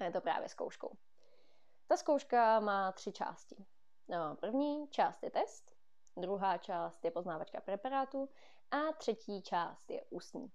[0.00, 0.96] A je to právě zkouškou.
[1.86, 3.66] Ta zkouška má tři části.
[4.08, 5.76] No, první část je test,
[6.16, 8.28] druhá část je poznávačka preparátu
[8.70, 10.52] a třetí část je ústní.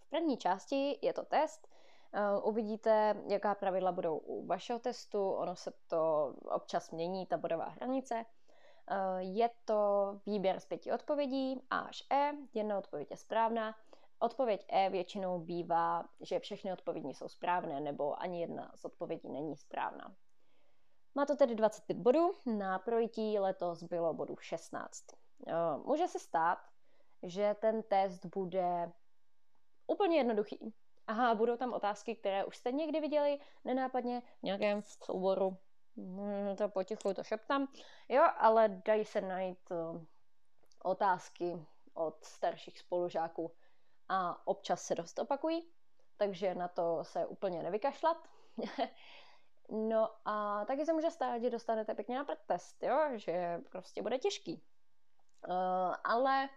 [0.00, 1.68] V první části je to test.
[2.12, 5.30] Eh, uvidíte, jaká pravidla budou u vašeho testu.
[5.30, 8.24] Ono se to občas mění, ta bodová hranice.
[8.90, 12.32] Eh, je to výběr z pěti odpovědí A až E.
[12.54, 13.74] Jedna odpověď je správná.
[14.18, 19.56] Odpověď E většinou bývá, že všechny odpovědi jsou správné, nebo ani jedna z odpovědí není
[19.56, 20.14] správná.
[21.14, 25.04] Má to tedy 25 bodů, na projití letos bylo bodů 16.
[25.84, 26.58] Může se stát,
[27.22, 28.92] že ten test bude
[29.86, 30.74] úplně jednoduchý.
[31.06, 35.56] Aha, budou tam otázky, které už jste někdy viděli nenápadně v nějakém souboru.
[35.96, 37.68] Hmm, to potichu to šeptám.
[38.08, 40.02] Jo, ale dají se najít uh,
[40.82, 43.52] otázky od starších spolužáků
[44.08, 45.72] a občas se dost opakují,
[46.16, 48.28] takže na to se úplně nevykašlat.
[49.70, 52.98] No a taky se může stát, že dostanete pěkně na test, jo?
[53.14, 54.62] že prostě bude těžký.
[55.48, 56.48] Uh, ale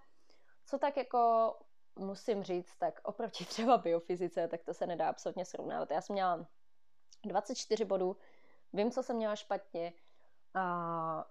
[0.66, 1.54] co tak jako
[2.00, 5.92] musím říct, tak oproti třeba biofyzice, tak to se nedá absolutně srovnávat.
[5.92, 6.48] Já jsem měla
[7.24, 8.18] 24 bodů,
[8.74, 9.94] vím, co jsem měla špatně
[10.54, 11.26] a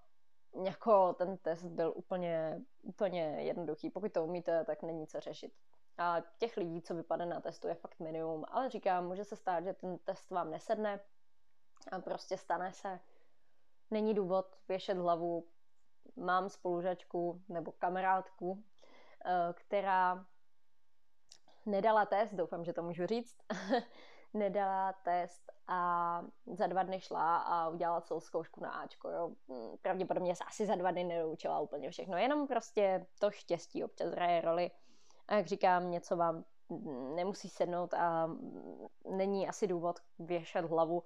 [0.65, 3.91] jako ten test byl úplně, úplně jednoduchý.
[3.91, 5.53] Pokud to umíte, tak není co řešit.
[5.99, 8.45] A těch lidí, co vypadne na testu, je fakt minimum.
[8.49, 11.01] Ale říkám, může se stát, že ten test vám nesedne
[11.93, 13.01] a prostě stane se.
[13.91, 15.49] Není důvod věšet hlavu.
[16.17, 18.65] Mám spolužačku nebo kamarádku,
[19.25, 20.27] eh, která
[21.71, 23.37] nedala test, doufám, že to můžu říct,
[24.35, 29.11] nedala test a za dva dny šla a udělala celou zkoušku na Ačko.
[29.11, 29.29] Jo.
[29.49, 34.11] Mm, pravděpodobně se asi za dva dny nedoučila úplně všechno, jenom prostě to štěstí občas
[34.11, 34.71] hraje roli.
[35.29, 36.45] A jak říkám, něco vám
[37.15, 38.31] nemusí sednout a
[39.11, 41.03] není asi důvod věšet hlavu,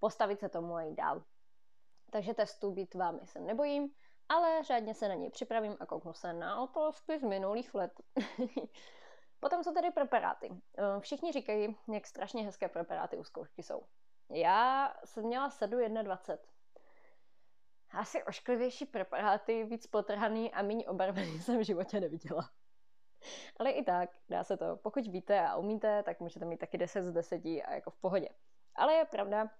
[0.00, 1.22] postavit se tomu a jít dál.
[2.10, 3.90] Takže testu být vámi se nebojím,
[4.28, 7.92] ale řádně se na něj připravím a kouknu se na otázky z minulých let.
[9.44, 10.50] Potom jsou tady preparáty.
[10.78, 13.82] Eh, všichni říkají, jak strašně hezké preparáty u zkoušky jsou.
[14.30, 16.38] Já jsem měla sadu 21.
[17.90, 22.50] Asi ošklivější preparáty, víc potrhaný a méně obarvený jsem v životě neviděla.
[23.58, 24.76] Ale i tak, dá se to.
[24.76, 28.28] Pokud víte a umíte, tak můžete mít taky 10 z 10 a jako v pohodě.
[28.74, 29.50] Ale je pravda,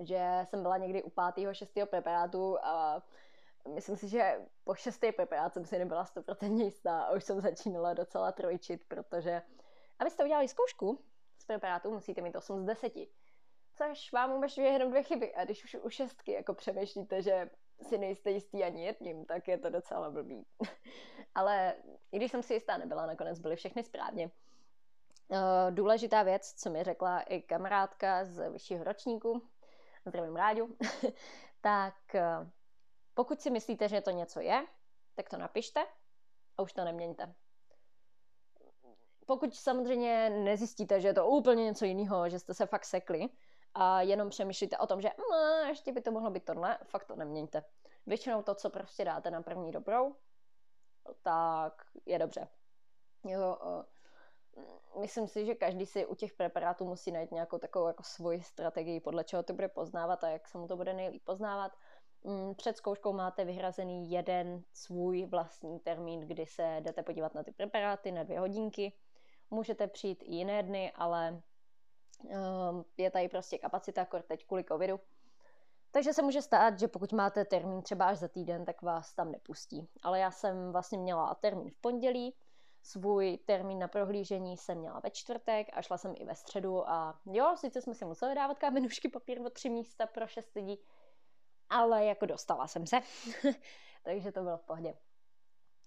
[0.00, 3.02] že jsem byla někdy u pátého, šestého preparátu a
[3.68, 7.94] myslím si, že po šesté preparát jsem si nebyla 100% jistá a už jsem začínala
[7.94, 9.42] docela trojčit, protože
[9.98, 11.04] abyste udělali zkoušku
[11.38, 12.92] z preparátu, musíte mít 8 z 10.
[13.74, 15.34] Což vám umožňuje jenom dvě chyby.
[15.34, 17.50] A když už u šestky jako přemýšlíte, že
[17.82, 20.46] si nejste jistý ani jedním, tak je to docela blbý.
[21.34, 21.74] Ale
[22.12, 24.30] i když jsem si jistá nebyla, nakonec byly všechny správně.
[25.28, 25.38] Uh,
[25.70, 29.42] důležitá věc, co mi řekla i kamarádka z vyššího ročníku,
[30.06, 30.76] zdravím Ráďu,
[31.60, 32.48] tak uh,
[33.20, 34.66] pokud si myslíte, že to něco je,
[35.14, 35.86] tak to napište
[36.56, 37.34] a už to neměňte.
[39.26, 43.28] Pokud samozřejmě nezjistíte, že je to úplně něco jiného, že jste se fakt sekli
[43.74, 47.16] a jenom přemýšlíte o tom, že mmm, ještě by to mohlo být tohle, fakt to
[47.16, 47.64] neměňte.
[48.06, 50.16] Většinou to, co prostě dáte na první dobrou,
[51.22, 52.48] tak je dobře.
[53.24, 53.58] Jo,
[55.00, 59.00] myslím si, že každý si u těch preparátů musí najít nějakou takovou jako svoji strategii,
[59.00, 61.72] podle čeho to bude poznávat a jak se mu to bude nejlíp poznávat.
[62.24, 67.52] Mm, před zkouškou máte vyhrazený jeden svůj vlastní termín, kdy se jdete podívat na ty
[67.52, 68.92] preparáty na dvě hodinky.
[69.50, 71.42] Můžete přijít i jiné dny, ale
[72.24, 75.00] um, je tady prostě kapacita, jako teď kvůli covidu.
[75.90, 79.32] Takže se může stát, že pokud máte termín třeba až za týden, tak vás tam
[79.32, 79.88] nepustí.
[80.02, 82.34] Ale já jsem vlastně měla termín v pondělí,
[82.82, 87.20] svůj termín na prohlížení jsem měla ve čtvrtek a šla jsem i ve středu a
[87.26, 90.78] jo, sice jsme si museli dávat kámenušky papír o tři místa pro šest lidí,
[91.70, 93.00] ale jako dostala jsem se,
[94.04, 94.94] takže to bylo v pohodě.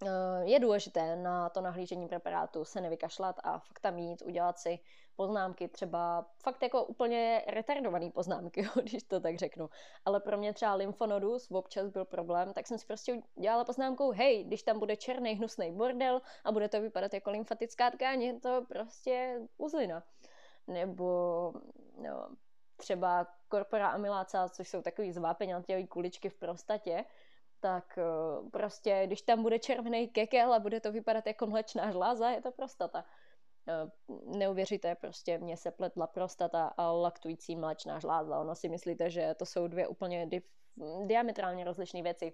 [0.02, 4.78] Eh, je důležité na to nahlížení preparátu se nevykašlat a fakt tam jít, udělat si
[5.16, 9.70] poznámky, třeba fakt jako úplně retardovaný poznámky, když to tak řeknu.
[10.04, 14.44] Ale pro mě třeba lymfonodus občas byl problém, tak jsem si prostě udělala poznámkou, hej,
[14.44, 18.64] když tam bude černý hnusný bordel a bude to vypadat jako lymfatická tkáň, je to
[18.68, 20.02] prostě uzlina.
[20.66, 21.52] Nebo
[21.98, 22.28] no,
[22.76, 27.04] třeba korpora amyláca, což jsou takový zvápeňatělý kuličky v prostatě,
[27.60, 32.30] tak eh, prostě, když tam bude červený kekel a bude to vypadat jako mlečná žláza,
[32.30, 33.04] je to prostata.
[33.68, 33.90] Eh,
[34.38, 38.40] neuvěříte, prostě mě se pletla prostata a laktující mlečná žláza.
[38.40, 40.42] Ono si myslíte, že to jsou dvě úplně di-
[41.06, 42.32] diametrálně rozlišné věci.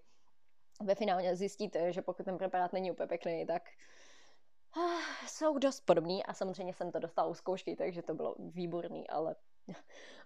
[0.81, 3.63] Ve finále zjistíte, že pokud ten preparát není úplně pěkný, tak
[4.73, 9.09] ah, jsou dost podobný a samozřejmě jsem to dostala u zkoušky, takže to bylo výborný,
[9.09, 9.37] ale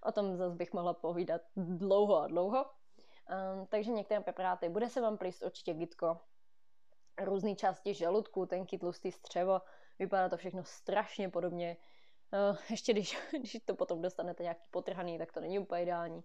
[0.03, 2.65] o tom zase bych mohla povídat dlouho a dlouho.
[2.65, 6.21] Um, takže některé preparáty, bude se vám plíst určitě gitko,
[7.23, 9.61] různé části žaludku, tenký tlustý střevo,
[9.99, 11.77] vypadá to všechno strašně podobně.
[12.51, 16.25] Uh, ještě když, když to potom dostanete nějaký potrhaný, tak to není úplně ideální.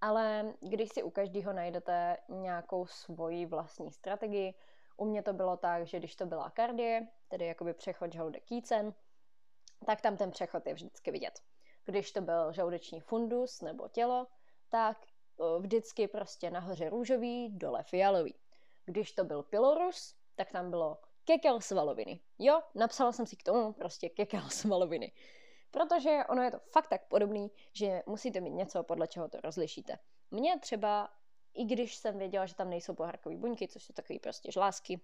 [0.00, 4.54] Ale když si u každého najdete nějakou svoji vlastní strategii,
[4.96, 8.94] u mě to bylo tak, že když to byla kardie, tedy jakoby přechod žaludek kýcen,
[9.86, 11.40] tak tam ten přechod je vždycky vidět.
[11.86, 14.26] Když to byl žaludeční fundus nebo tělo,
[14.68, 15.06] tak
[15.58, 18.34] vždycky prostě nahoře růžový, dole fialový.
[18.84, 22.20] Když to byl pylorus, tak tam bylo kekel svaloviny.
[22.38, 25.12] Jo, napsala jsem si k tomu prostě kekel svaloviny.
[25.70, 29.98] Protože ono je to fakt tak podobný, že musíte mít něco, podle čeho to rozlišíte.
[30.30, 31.10] Mně třeba,
[31.54, 35.00] i když jsem věděla, že tam nejsou poharkové buňky, což jsou takové prostě žlázky,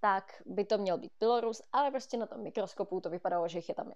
[0.00, 3.68] tak by to měl být pylorus, ale prostě na tom mikroskopu to vypadalo, že jich
[3.68, 3.92] je tam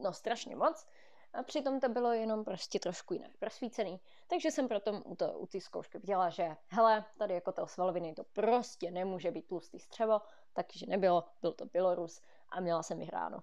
[0.00, 0.86] no strašně moc.
[1.32, 4.00] A přitom to bylo jenom prostě trošku jinak prosvícený.
[4.26, 8.14] Takže jsem proto u, to, u té zkoušky viděla, že hele, tady jako to svaloviny
[8.14, 10.20] to prostě nemůže být tlustý střevo,
[10.52, 13.42] takže nebylo, byl to pylorus a měla jsem vyhráno.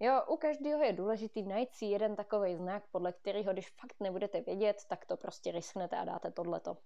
[0.00, 4.40] Jo, u každého je důležitý najít si jeden takový znak, podle kterého, když fakt nebudete
[4.40, 6.76] vědět, tak to prostě risknete a dáte tohleto.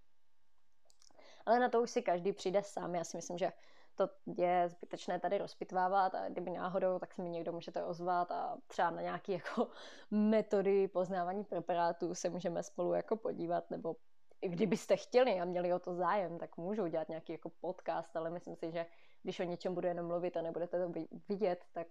[1.46, 2.94] Ale na to už si každý přijde sám.
[2.94, 3.52] Já si myslím, že
[3.94, 8.56] to je zbytečné tady rozpitvávat a kdyby náhodou, tak se mi někdo můžete ozvat a
[8.66, 9.68] třeba na nějaké jako
[10.10, 13.96] metody poznávání preparátů se můžeme spolu jako podívat, nebo
[14.42, 18.30] i kdybyste chtěli a měli o to zájem, tak můžu udělat nějaký jako podcast, ale
[18.30, 18.86] myslím si, že
[19.22, 20.92] když o něčem budu jenom mluvit a nebudete to
[21.28, 21.86] vidět, tak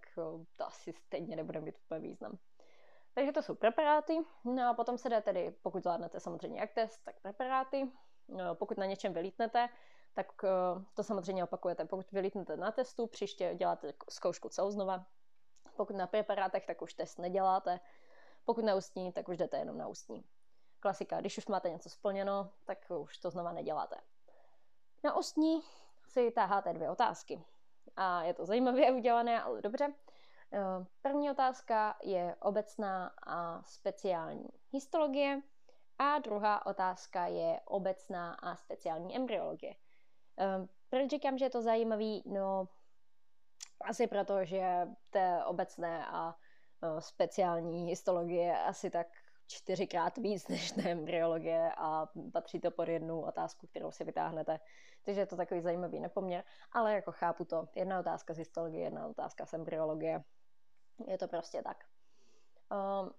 [0.56, 2.38] to asi stejně nebude mít úplně význam.
[3.14, 4.18] Takže to jsou preparáty.
[4.44, 7.90] No a potom se jde tedy, pokud zvládnete samozřejmě jak test, tak preparáty.
[8.28, 9.68] No, pokud na něčem vylítnete,
[10.14, 10.48] tak eh,
[10.94, 11.84] to samozřejmě opakujete.
[11.84, 15.06] Pokud vylítnete na testu, příště děláte zkoušku celou znova.
[15.76, 17.80] Pokud na preparátech, tak už test neděláte.
[18.44, 20.24] Pokud na ústní, tak už jdete jenom na ústní.
[20.80, 23.96] Klasika, když už máte něco splněno, tak už to znova neděláte.
[25.04, 25.62] Na ústní
[26.08, 27.44] si táháte dvě otázky.
[27.96, 29.94] A je to zajímavě udělané, ale dobře.
[30.52, 35.42] Eh, první otázka je obecná a speciální histologie
[35.98, 39.74] a druhá otázka je obecná a speciální embryologie.
[40.38, 42.22] Eh, proč říkám, že je to zajímavý?
[42.26, 42.68] No,
[43.80, 46.36] asi proto, že té obecné a
[46.82, 49.06] eh, speciální histologie asi tak
[49.46, 54.60] čtyřikrát víc než té embryologie a patří to pod jednu otázku, kterou si vytáhnete.
[55.02, 57.68] Takže je to takový zajímavý nepoměr, ale jako chápu to.
[57.74, 60.24] Jedna otázka z histologie, jedna otázka z embryologie
[61.06, 61.84] je to prostě tak.
[62.70, 63.10] Um,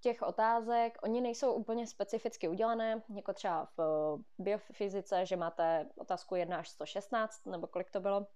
[0.00, 6.34] těch otázek, oni nejsou úplně specificky udělané, jako třeba v eh, biofyzice, že máte otázku
[6.34, 8.26] 1 až 116, nebo kolik to bylo.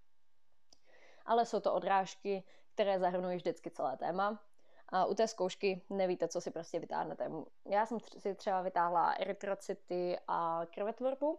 [1.26, 4.40] Ale jsou to odrážky, které zahrnují vždycky celé téma.
[4.88, 7.30] A u té zkoušky nevíte, co si prostě vytáhnete.
[7.66, 11.38] Já jsem si třeba vytáhla erytrocity a krvetvorbu,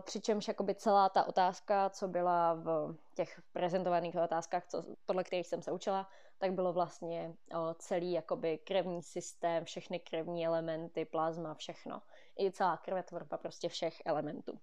[0.00, 5.62] přičemž jakoby celá ta otázka, co byla v těch prezentovaných otázkách, co, podle kterých jsem
[5.62, 6.08] se učila,
[6.38, 12.02] tak bylo vlastně eh, celý jakoby krevní systém, všechny krevní elementy, plazma, všechno.
[12.38, 14.58] I celá krvetvorba prostě všech elementů.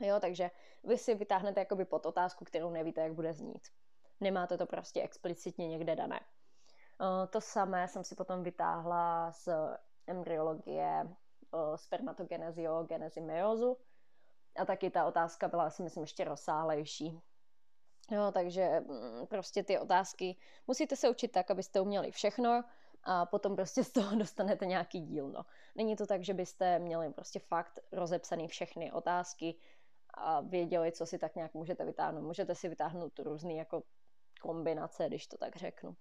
[0.00, 0.50] Jo, takže
[0.84, 3.68] vy si vytáhnete jakoby pod otázku, kterou nevíte, jak bude znít.
[4.20, 6.20] Nemáte to prostě explicitně někde dané.
[6.20, 9.48] Eh, to samé jsem si potom vytáhla z
[10.06, 11.08] embryologie
[11.76, 13.76] spermatogenezy, genezy meiozu,
[14.56, 17.20] a taky ta otázka byla, si myslím, ještě rozsáhlejší.
[18.10, 20.36] Jo, takže mm, prostě ty otázky
[20.66, 22.64] musíte se učit tak, abyste uměli všechno
[23.02, 25.28] a potom prostě z toho dostanete nějaký díl.
[25.28, 25.44] No.
[25.74, 29.54] Není to tak, že byste měli prostě fakt rozepsaný všechny otázky
[30.14, 32.22] a věděli, co si tak nějak můžete vytáhnout.
[32.22, 33.82] Můžete si vytáhnout různé jako
[34.40, 35.96] kombinace, když to tak řeknu.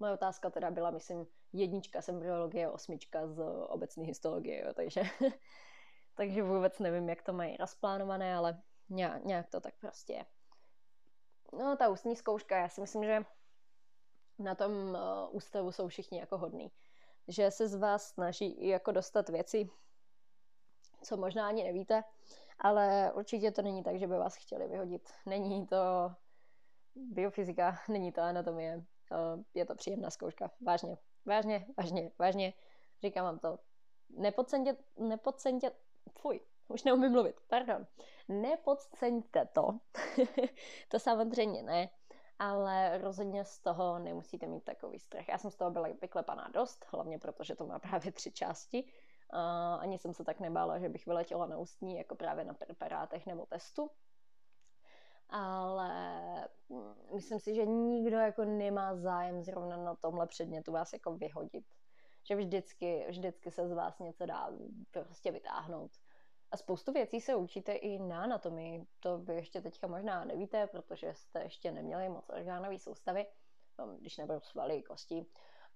[0.00, 5.02] Moje otázka teda byla, myslím, jednička z embryologie, osmička z obecné histologie, jo, takže
[6.14, 8.62] takže vůbec nevím, jak to mají rozplánované, ale
[9.24, 10.24] nějak, to tak prostě je.
[11.58, 13.24] No, ta ústní zkouška, já si myslím, že
[14.38, 16.70] na tom uh, ústavu jsou všichni jako hodní.
[17.28, 19.70] Že se z vás snaží jako dostat věci,
[21.02, 22.04] co možná ani nevíte,
[22.58, 25.10] ale určitě to není tak, že by vás chtěli vyhodit.
[25.26, 25.76] Není to
[26.94, 30.50] biofyzika, není to anatomie, uh, je to příjemná zkouška.
[30.66, 30.96] Vážně,
[31.26, 32.52] vážně, vážně, vážně.
[33.02, 33.58] Říkám vám to.
[34.10, 35.70] Nepodceňte, nepodceňte,
[36.20, 37.86] fuj, už neumím mluvit, pardon.
[38.28, 39.78] Nepodceňte to,
[40.88, 41.90] to samozřejmě ne,
[42.38, 45.28] ale rozhodně z toho nemusíte mít takový strach.
[45.28, 48.84] Já jsem z toho byla vyklepaná dost, hlavně protože to má právě tři části.
[49.32, 53.26] Uh, ani jsem se tak nebála, že bych vyletěla na ústní, jako právě na preparátech
[53.26, 53.90] nebo testu.
[55.28, 55.90] Ale
[56.68, 61.64] mm, myslím si, že nikdo jako nemá zájem zrovna na tomhle předmětu vás jako vyhodit
[62.24, 64.50] že vždycky, vždycky se z vás něco dá
[64.90, 65.90] prostě vytáhnout.
[66.52, 68.86] A spoustu věcí se učíte i na anatomii.
[69.00, 73.26] To vy ještě teďka možná nevíte, protože jste ještě neměli moc orgánové soustavy,
[73.78, 75.26] no, když nebudou svaly, kosti,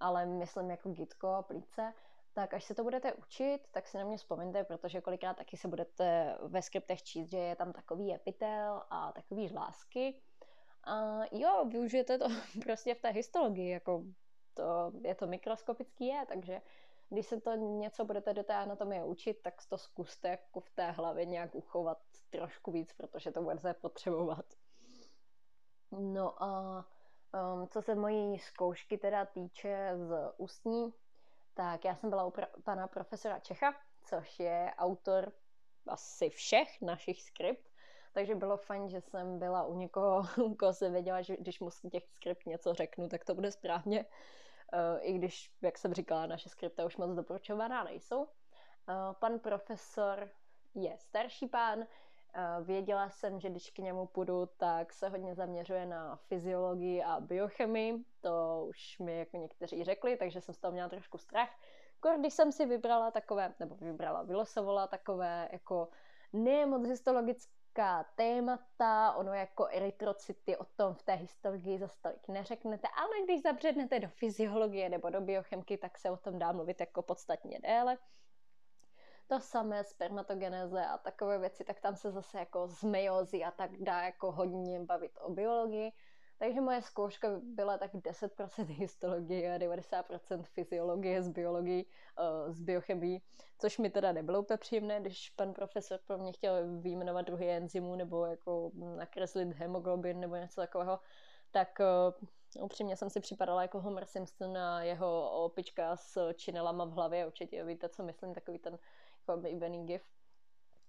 [0.00, 1.94] ale myslím jako gitko a plíce,
[2.32, 5.68] tak až se to budete učit, tak si na mě vzpomeňte, protože kolikrát taky se
[5.68, 10.20] budete ve skriptech číst, že je tam takový epitel a takový žlásky.
[10.84, 12.28] A jo, využijete to
[12.64, 14.04] prostě v té histologii, jako
[14.54, 16.62] to, je to mikroskopický je, takže
[17.08, 20.90] když se to něco budete do té anatomie učit, tak to zkuste jako v té
[20.90, 21.98] hlavě nějak uchovat
[22.30, 24.44] trošku víc, protože to budete potřebovat.
[25.90, 26.84] No a
[27.34, 30.94] um, co se mojí zkoušky teda týče z ústní,
[31.54, 33.74] tak já jsem byla u pra- pana profesora Čecha,
[34.04, 35.32] což je autor
[35.86, 37.68] asi všech našich skript,
[38.12, 40.22] takže bylo fajn, že jsem byla u někoho,
[40.58, 44.04] koho jsem věděla, že když mu z těch skript něco řeknu, tak to bude správně.
[44.72, 48.28] Eh, i když, jak jsem říkala, naše skripta už moc doporučovaná nejsou.
[48.88, 50.30] Eh, pan profesor
[50.74, 51.86] je starší pán, eh,
[52.62, 58.04] věděla jsem, že když k němu půjdu, tak se hodně zaměřuje na fyziologii a biochemii,
[58.20, 61.50] to už mi jako někteří řekli, takže jsem z toho měla trošku strach.
[62.18, 65.88] Když jsem si vybrala takové, nebo vybrala, vylosovala takové jako
[66.32, 66.82] ne moc
[67.74, 73.42] histologická témata, ono jako erytrocity o tom v té historii zase tolik neřeknete, ale když
[73.42, 77.98] zabřednete do fyziologie nebo do biochemky, tak se o tom dá mluvit jako podstatně déle
[79.26, 82.84] to samé spermatogeneze a takové věci, tak tam se zase jako z
[83.44, 85.92] a tak dá jako hodně bavit o biologii.
[86.38, 91.86] Takže moje zkouška byla tak 10% histologie a 90% fyziologie z biologii,
[92.48, 93.20] z biochemii,
[93.58, 97.94] což mi teda nebylo úplně příjemné, když pan profesor pro mě chtěl výjmenovat druhý enzymů
[97.94, 100.98] nebo jako nakreslit hemoglobin nebo něco takového,
[101.50, 101.78] tak
[102.58, 107.26] uh, upřímně jsem si připadala jako Homer Simpson a jeho opička s činelama v hlavě,
[107.26, 108.78] určitě víte, co myslím, takový ten
[109.26, 110.02] oblíbený gif.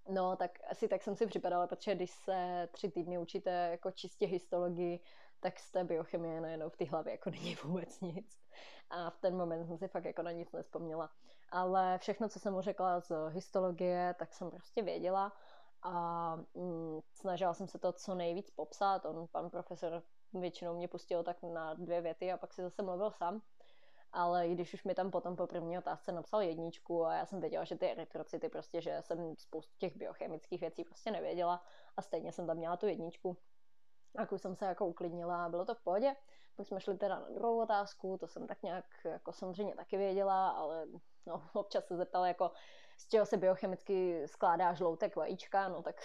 [0.09, 4.25] No, tak asi tak jsem si připadala, protože když se tři týdny učíte jako čistě
[4.25, 4.99] histologii,
[5.45, 8.37] tak z té biochemie najednou v té hlavě jako není vůbec nic.
[8.89, 11.09] A v ten moment jsem si fakt jako na nic nespomněla.
[11.49, 15.33] Ale všechno, co jsem mu řekla z histologie, tak jsem prostě věděla
[15.81, 19.05] a mm, snažila jsem se to co nejvíc popsat.
[19.05, 23.11] On, pan profesor, většinou mě pustil tak na dvě věty a pak si zase mluvil
[23.11, 23.41] sám
[24.11, 27.63] ale když už mi tam potom po první otázce napsal jedničku a já jsem věděla,
[27.63, 31.63] že ty erytrocity prostě, že jsem spoustu těch biochemických věcí prostě nevěděla
[31.97, 33.37] a stejně jsem tam měla tu jedničku.
[34.17, 36.15] A už jsem se jako uklidnila a bylo to v pohodě.
[36.55, 40.49] Pak jsme šli teda na druhou otázku, to jsem tak nějak jako samozřejmě taky věděla,
[40.49, 40.87] ale
[41.25, 42.51] no, občas se zeptala jako,
[42.97, 45.95] z čeho se biochemicky skládá žloutek vajíčka, no tak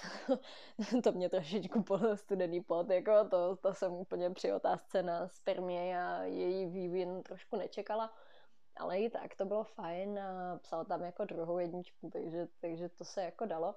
[1.04, 6.02] to mě trošičku podle studený pot, jako to, to jsem úplně při otázce na spermě
[6.02, 8.14] a její vývin trošku nečekala.
[8.76, 13.04] Ale i tak to bylo fajn a psal tam jako druhou jedničku, takže, takže to
[13.04, 13.74] se jako dalo.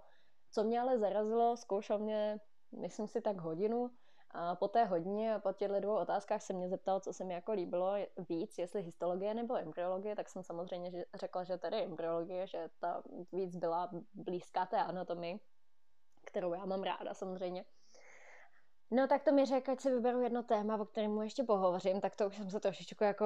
[0.52, 2.40] Co mě ale zarazilo, zkoušel mě,
[2.72, 3.92] myslím si, tak hodinu,
[4.34, 7.52] a po té hodině po těchto dvou otázkách se mě zeptal, co se mi jako
[7.52, 7.96] líbilo
[8.30, 13.56] víc, jestli histologie nebo embryologie, tak jsem samozřejmě řekla, že tady embryologie, že ta víc
[13.56, 15.40] byla blízká té anatomii,
[16.26, 17.66] kterou já mám ráda samozřejmě.
[18.92, 22.02] No tak to mi řekl, ať si vyberu jedno téma, o kterém mu ještě pohovořím,
[22.02, 23.26] tak to už jsem se trošičku jako,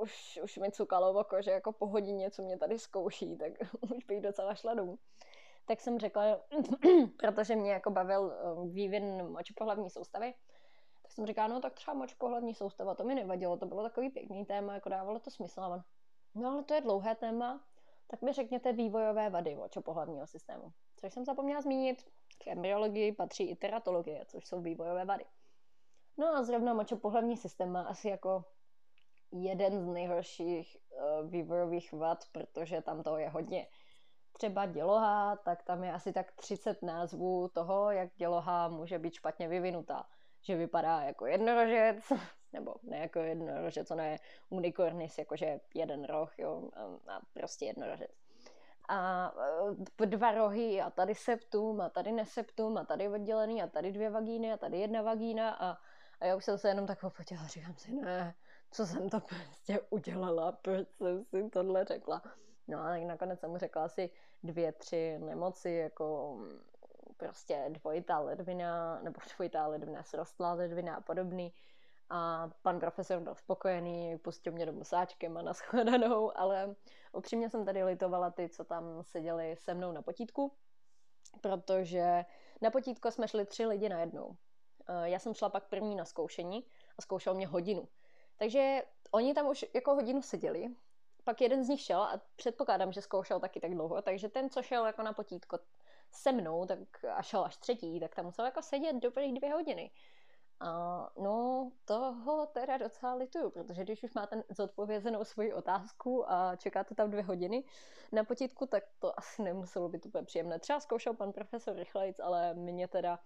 [0.00, 4.04] už, už mi cukalo oko, že jako po hodině, co mě tady zkouší, tak už
[4.04, 4.98] bych docela šla domů
[5.66, 6.22] tak jsem řekla,
[7.18, 10.34] protože mě jako bavil um, vývin močopohlavní soustavy,
[11.02, 14.44] tak jsem říkala, no tak třeba močopohlavní soustava, to mi nevadilo, to bylo takový pěkný
[14.44, 15.60] téma, jako dávalo to smysl.
[15.60, 15.82] On,
[16.34, 17.64] no ale to je dlouhé téma,
[18.06, 20.72] tak mi řekněte vývojové vady močopohlavního systému.
[20.96, 22.02] Což jsem zapomněla zmínit,
[22.38, 25.24] k embryologii patří i teratologie, což jsou vývojové vady.
[26.18, 28.44] No a zrovna močopohlavní systém má asi jako
[29.32, 33.66] jeden z nejhorších uh, vývojových vad, protože tam toho je hodně
[34.36, 39.48] třeba děloha, tak tam je asi tak 30 názvů toho, jak děloha může být špatně
[39.48, 40.06] vyvinutá.
[40.42, 41.96] Že vypadá jako jednorožec,
[42.52, 44.18] nebo ne jako jednorožec, ona je
[44.48, 46.68] unicornis, jakože jeden roh, jo,
[47.08, 48.10] a prostě jednorožec.
[48.88, 49.32] A
[50.02, 54.10] e, dva rohy a tady septum a tady neseptum a tady oddělený a tady dvě
[54.10, 55.78] vagíny a tady jedna vagína a,
[56.20, 58.34] a já už jsem se jenom tak opotila a říkám si, ne,
[58.70, 62.22] co jsem to prostě udělala, proč jsem si tohle řekla.
[62.68, 64.10] No a nakonec jsem mu řekla asi
[64.42, 66.60] dvě, tři nemoci, jako mm,
[67.16, 71.52] prostě dvojitá ledvina, nebo dvojitá ledvina, srostlá ledvina a podobný.
[72.10, 76.74] A pan profesor byl spokojený, pustil mě domů sáčkem a naschledanou, ale
[77.12, 80.52] upřímně jsem tady litovala ty, co tam seděli se mnou na potítku,
[81.40, 82.24] protože
[82.60, 84.36] na potítko jsme šli tři lidi na jednou.
[84.88, 86.64] Eh, já jsem šla pak první na zkoušení
[86.98, 87.88] a zkoušel mě hodinu.
[88.36, 90.68] Takže oni tam už jako hodinu seděli
[91.26, 94.62] pak jeden z nich šel a předpokládám, že zkoušel taky tak dlouho, takže ten, co
[94.62, 95.58] šel jako na potítko
[96.12, 96.78] se mnou tak
[97.14, 99.90] a šel až třetí, tak tam musel jako sedět dobrých dvě hodiny.
[100.60, 100.70] A
[101.18, 107.10] no, toho teda docela lituju, protože když už máte zodpovězenou svoji otázku a čekáte tam
[107.10, 107.64] dvě hodiny
[108.12, 110.58] na potítku, tak to asi nemuselo být úplně příjemné.
[110.58, 113.18] Třeba zkoušel pan profesor rychlejc, ale mě teda,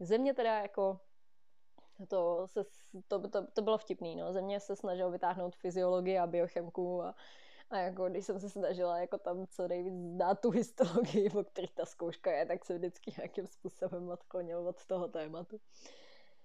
[0.00, 1.00] ze mě teda jako
[2.06, 2.64] to, se,
[3.08, 4.32] to, to, to bylo vtipný, no.
[4.32, 7.14] Ze mě se snažil vytáhnout fyziologii a biochemku a,
[7.70, 11.74] a jako když jsem se snažila jako tam co nejvíc zdát tu histologii, o kterých
[11.74, 15.60] ta zkouška je, tak se vždycky nějakým způsobem odklonil od toho tématu.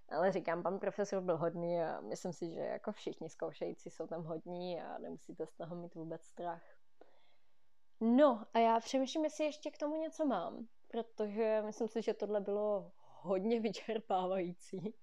[0.09, 4.23] Ale říkám, pan profesor byl hodný a myslím si, že jako všichni zkoušející jsou tam
[4.23, 6.63] hodní a nemusíte z toho mít vůbec strach.
[8.01, 12.41] No a já přemýšlím, jestli ještě k tomu něco mám, protože myslím si, že tohle
[12.41, 12.91] bylo
[13.21, 14.93] hodně vyčerpávající.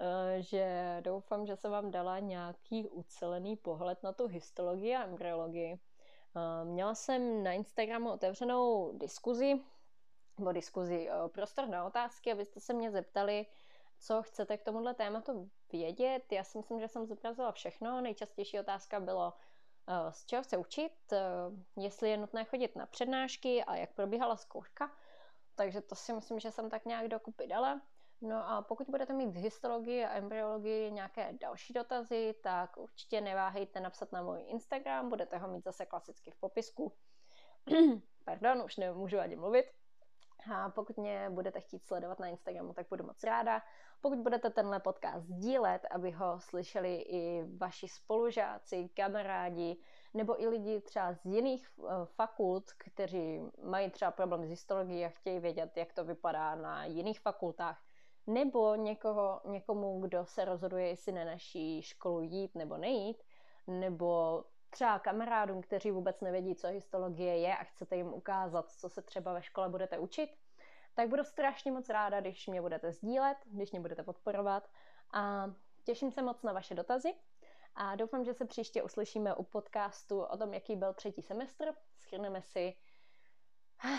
[0.00, 5.80] Eh, že doufám, že jsem vám dala nějaký ucelený pohled na tu histologii a embryologii.
[6.36, 9.60] Eh, měla jsem na Instagramu otevřenou diskuzi,
[10.38, 13.46] nebo diskuzi, eh, prostor na otázky, abyste se mě zeptali,
[13.98, 16.32] co chcete k tomuhle tématu vědět.
[16.32, 18.00] Já si myslím, že jsem zobrazila všechno.
[18.00, 19.32] Nejčastější otázka bylo,
[20.10, 20.92] z čeho chce učit,
[21.76, 24.90] jestli je nutné chodit na přednášky a jak probíhala zkouška.
[25.54, 27.80] takže to si myslím, že jsem tak nějak dokupy dala.
[28.20, 33.80] No a pokud budete mít v histologii a embryologii nějaké další dotazy, tak určitě neváhejte
[33.80, 36.92] napsat na můj Instagram, budete ho mít zase klasicky v popisku.
[38.24, 39.66] Pardon, už nemůžu ani mluvit.
[40.52, 43.62] A pokud mě budete chtít sledovat na Instagramu, tak budu moc ráda.
[44.00, 49.76] Pokud budete tenhle podcast sdílet, aby ho slyšeli i vaši spolužáci, kamarádi,
[50.14, 55.08] nebo i lidi třeba z jiných eh, fakult, kteří mají třeba problém s histologií a
[55.08, 57.87] chtějí vědět, jak to vypadá na jiných fakultách,
[58.28, 63.22] nebo někoho, někomu, kdo se rozhoduje, jestli na naší školu jít nebo nejít,
[63.66, 69.02] nebo třeba kamarádům, kteří vůbec nevědí, co histologie je a chcete jim ukázat, co se
[69.02, 70.30] třeba ve škole budete učit,
[70.94, 74.68] tak budu strašně moc ráda, když mě budete sdílet, když mě budete podporovat
[75.12, 75.50] a
[75.84, 77.14] těším se moc na vaše dotazy
[77.74, 81.74] a doufám, že se příště uslyšíme u podcastu o tom, jaký byl třetí semestr.
[81.98, 82.74] Schrneme si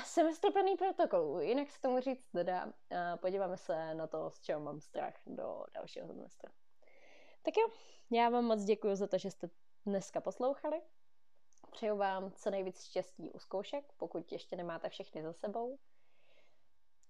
[0.04, 2.74] semestr plný protokolů, jinak se tomu říct teda.
[3.16, 6.52] Podíváme se na to, z čeho mám strach do dalšího semestra.
[7.42, 7.68] Tak jo,
[8.12, 9.50] já vám moc děkuji za to, že jste
[9.86, 10.82] dneska poslouchali.
[11.72, 15.80] Přeju vám co nejvíc štěstí u zkoušek, pokud ještě nemáte všechny za sebou.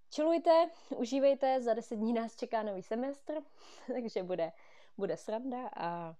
[0.10, 3.34] Čilujte, užívejte, za deset dní nás čeká nový semestr,
[3.88, 4.52] takže bude,
[4.98, 6.16] bude sranda a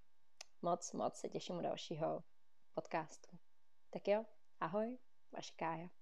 [0.62, 2.24] moc, moc se těším u dalšího
[2.74, 3.38] podcastu.
[3.90, 4.26] Tak jo,
[4.60, 4.98] ahoj,
[5.32, 5.99] vaše Kája.